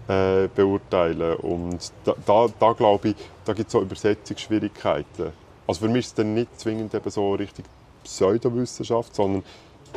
äh, 0.09 0.49
beurteilen. 0.55 1.37
Und 1.37 1.93
da, 2.05 2.15
da, 2.27 2.47
da 2.59 2.73
glaube 2.73 3.11
ich, 3.11 3.17
da 3.45 3.53
gibt 3.53 3.69
es 3.69 3.73
so 3.73 3.81
Übersetzungsschwierigkeiten. 3.81 5.33
Also 5.67 5.87
für 5.87 5.89
mich 5.89 6.01
ist 6.01 6.09
es 6.09 6.15
dann 6.15 6.35
nicht 6.35 6.59
zwingend 6.59 6.95
eben 6.95 7.11
so 7.11 7.35
richtig 7.35 7.65
Pseudowissenschaft, 8.05 9.15
sondern 9.15 9.45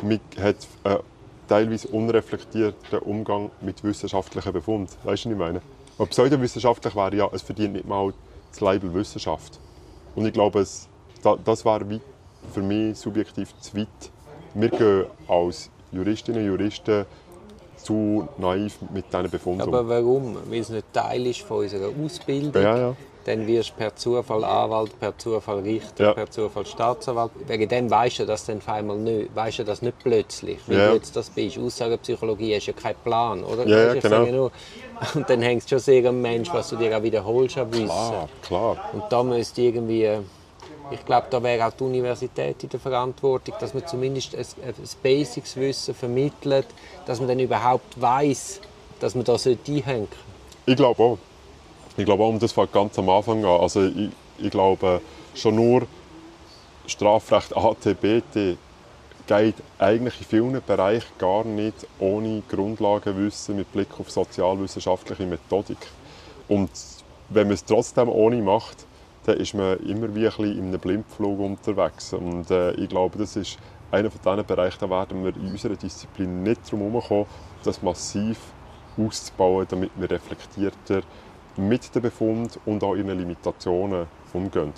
man 0.02 0.20
hat 0.40 0.56
einen 0.84 0.98
teilweise 1.48 1.88
unreflektierten 1.88 2.98
Umgang 3.00 3.50
mit 3.60 3.82
wissenschaftlichen 3.82 4.52
Befunden. 4.52 4.92
Weißt 5.04 5.24
du, 5.24 5.30
was 5.30 5.32
ich 5.32 5.38
meine? 5.38 5.62
Aber 5.98 6.06
pseudowissenschaftlich 6.06 6.94
wäre 6.94 7.16
ja, 7.16 7.28
es 7.32 7.42
verdient 7.42 7.74
nicht 7.74 7.86
mal 7.86 8.12
das 8.50 8.60
Label 8.60 8.92
Wissenschaft. 8.94 9.58
Und 10.14 10.26
ich 10.26 10.32
glaube, 10.32 10.60
es, 10.60 10.88
da, 11.22 11.36
das 11.36 11.64
wie 11.64 12.00
für 12.52 12.62
mich 12.62 12.96
subjektiv 12.98 13.52
zu 13.60 13.76
weit. 13.76 13.88
Wir 14.54 14.70
gehen 14.70 15.06
als 15.28 15.70
Juristinnen 15.92 16.42
und 16.42 16.46
Juristen 16.46 17.06
zu 17.76 18.28
naiv 18.38 18.78
mit 18.92 19.04
diesen 19.12 19.30
Befunden. 19.30 19.62
Aber 19.62 19.88
warum? 19.88 20.36
Weil 20.48 20.60
es 20.60 20.68
nicht 20.70 20.92
Teil 20.92 21.26
ist 21.26 21.42
von 21.42 21.58
unserer 21.58 21.90
Ausbildung. 22.04 22.62
Ja, 22.62 22.76
ja. 22.76 22.96
Dann 23.24 23.44
wirst 23.46 23.70
du 23.70 23.74
per 23.74 23.94
Zufall 23.96 24.44
Anwalt, 24.44 24.98
per 25.00 25.16
Zufall 25.18 25.58
Richter, 25.58 26.04
Ja. 26.04 26.12
per 26.14 26.30
Zufall 26.30 26.64
Staatsanwalt. 26.64 27.32
Wegen 27.48 27.68
dem 27.68 27.90
weißt 27.90 28.20
du 28.20 28.26
das 28.26 28.46
dann 28.46 28.58
auf 28.58 28.68
einmal 28.68 28.96
nicht. 28.98 29.34
Weißt 29.34 29.58
du 29.58 29.64
das 29.64 29.82
nicht 29.82 29.98
plötzlich, 29.98 30.58
weil 30.68 30.78
Ja. 30.78 30.88
du 30.90 30.94
jetzt 30.94 31.16
das 31.16 31.28
bist. 31.30 31.58
Aussagenpsychologie 31.58 32.54
hast 32.54 32.66
ja 32.66 32.72
keinen 32.72 32.96
Plan, 33.02 33.42
oder? 33.42 33.66
Ja, 33.66 33.94
ja, 33.94 34.00
genau. 34.00 34.50
und 35.14 35.28
dann 35.28 35.42
hängt 35.42 35.64
es 35.64 35.68
schon 35.68 35.80
sehr 35.80 36.08
am 36.08 36.22
Mensch, 36.22 36.52
was 36.52 36.70
du 36.70 36.76
dir 36.76 36.96
auch 36.96 37.02
wiederholst 37.02 37.58
an 37.58 37.72
Wissen. 37.72 37.86
Klar, 37.88 38.28
klar. 38.42 38.76
Und 38.92 39.02
da 39.10 39.22
müsste 39.24 39.60
irgendwie, 39.60 40.18
ich 40.90 41.04
glaube, 41.04 41.26
da 41.30 41.42
wäre 41.42 41.66
auch 41.66 41.72
die 41.72 41.84
Universität 41.84 42.62
in 42.62 42.68
der 42.68 42.80
Verantwortung, 42.80 43.54
dass 43.58 43.74
man 43.74 43.86
zumindest 43.86 44.34
ein, 44.34 44.44
Basics-Wissen 45.02 45.94
vermittelt, 45.94 46.66
dass 47.06 47.18
man 47.18 47.28
dann 47.28 47.40
überhaupt 47.40 48.00
weiß, 48.00 48.60
dass 49.00 49.14
man 49.14 49.24
da 49.24 49.34
einhängen. 49.34 50.08
Ich 50.64 50.76
glaube 50.76 51.02
auch. 51.02 51.18
Ich 51.96 52.04
glaube 52.04 52.24
auch, 52.24 52.38
das 52.38 52.52
fängt 52.52 52.72
ganz 52.72 52.98
am 52.98 53.08
Anfang 53.08 53.44
an. 53.44 53.60
Also 53.60 53.84
ich, 53.84 54.10
ich 54.38 54.50
glaube, 54.50 55.00
schon 55.34 55.56
nur 55.56 55.86
Strafrecht 56.86 57.56
ATBT 57.56 58.58
geht 59.26 59.54
eigentlich 59.78 60.20
in 60.20 60.26
vielen 60.26 60.62
Bereichen 60.64 61.08
gar 61.18 61.44
nicht 61.44 61.86
ohne 61.98 62.42
Grundlagenwissen 62.48 63.56
mit 63.56 63.72
Blick 63.72 63.88
auf 63.98 64.10
sozialwissenschaftliche 64.10 65.26
Methodik. 65.26 65.78
Und 66.48 66.70
wenn 67.28 67.48
man 67.48 67.54
es 67.54 67.64
trotzdem 67.64 68.08
ohne 68.08 68.36
macht, 68.36 68.85
dann 69.26 69.38
ist 69.38 69.54
man 69.54 69.78
immer 69.80 70.14
wie 70.14 70.26
ein 70.26 70.36
bisschen 70.36 70.58
in 70.58 70.68
einem 70.68 70.80
Blindflug 70.80 71.40
unterwegs. 71.40 72.12
Und 72.12 72.50
äh, 72.50 72.72
ich 72.72 72.88
glaube, 72.88 73.18
das 73.18 73.34
ist 73.36 73.58
einer 73.90 74.10
von 74.10 74.20
diesen 74.22 74.46
Bereichen, 74.46 74.78
da 74.80 74.88
werden 74.88 75.24
wir 75.24 75.34
in 75.34 75.50
unserer 75.50 75.74
Disziplin 75.74 76.42
nicht 76.42 76.70
drum 76.70 76.80
herumkommen, 76.80 77.26
das 77.64 77.82
massiv 77.82 78.38
auszubauen, 78.96 79.66
damit 79.68 79.90
wir 79.96 80.10
reflektierter 80.10 81.02
mit 81.56 81.94
den 81.94 82.02
Befunden 82.02 82.60
und 82.66 82.84
auch 82.84 82.94
ihren 82.94 83.18
Limitationen 83.18 84.06
umgehen. 84.32 84.72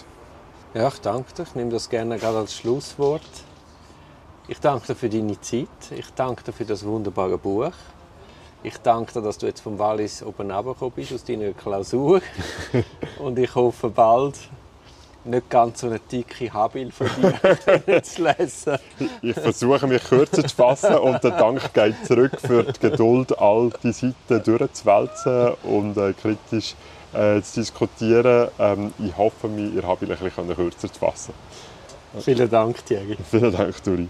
Ja, 0.75 0.89
ich 0.89 1.01
danke 1.01 1.35
dir. 1.35 1.43
Ich 1.43 1.55
nehme 1.55 1.71
das 1.71 1.89
gerne 1.89 2.19
gerade 2.19 2.39
als 2.39 2.55
Schlusswort. 2.55 3.23
Ich 4.47 4.61
danke 4.61 4.87
dir 4.87 4.95
für 4.95 5.09
deine 5.09 5.39
Zeit. 5.41 5.69
Ich 5.95 6.11
danke 6.15 6.43
dir 6.45 6.53
für 6.53 6.65
das 6.65 6.85
wunderbare 6.85 7.37
Buch. 7.37 7.73
Ich 8.63 8.79
danke 8.79 9.13
dir, 9.13 9.23
dass 9.23 9.39
du 9.39 9.47
jetzt 9.47 9.61
vom 9.61 9.79
Wallis 9.79 10.23
oben 10.23 10.51
runtergekommen 10.51 10.95
bist, 10.95 11.13
aus 11.13 11.25
deiner 11.25 11.53
Klausur. 11.53 12.21
Und 13.19 13.39
ich 13.39 13.55
hoffe 13.55 13.89
bald 13.89 14.39
nicht 15.25 15.51
ganz 15.51 15.81
so 15.81 15.89
eine 15.89 15.99
dicke 15.99 16.53
Habil 16.53 16.91
von 16.91 17.09
dir 17.87 18.03
zu 18.03 18.23
lesen. 18.23 18.79
Ich 19.21 19.35
versuche 19.35 19.87
mich 19.87 20.03
kürzer 20.05 20.47
zu 20.47 20.55
fassen 20.55 20.95
und 20.97 21.23
der 21.23 21.33
Dank 21.33 21.73
geht 21.75 22.07
zurück 22.07 22.33
für 22.41 22.65
die 22.65 22.81
Geduld, 22.81 23.39
all 23.39 23.71
die 23.83 23.93
Seiten 23.93 24.43
durchzuwälzen 24.43 25.55
und 25.65 25.97
äh, 25.97 26.15
kritisch 26.15 26.75
äh, 27.13 27.41
zu 27.43 27.61
diskutieren. 27.61 28.49
Ähm, 28.59 28.93
ich 28.99 29.17
hoffe, 29.17 29.49
mir, 29.49 29.69
ihr 29.71 29.87
Habil 29.87 30.11
ein 30.11 30.19
bisschen 30.19 30.55
kürzer 30.55 30.93
zu 30.93 30.99
fassen. 30.99 31.35
Vielen 32.21 32.49
Dank, 32.49 32.85
Thierry. 32.87 33.17
Vielen 33.31 33.53
Dank, 33.53 33.83
Duri. 33.83 34.09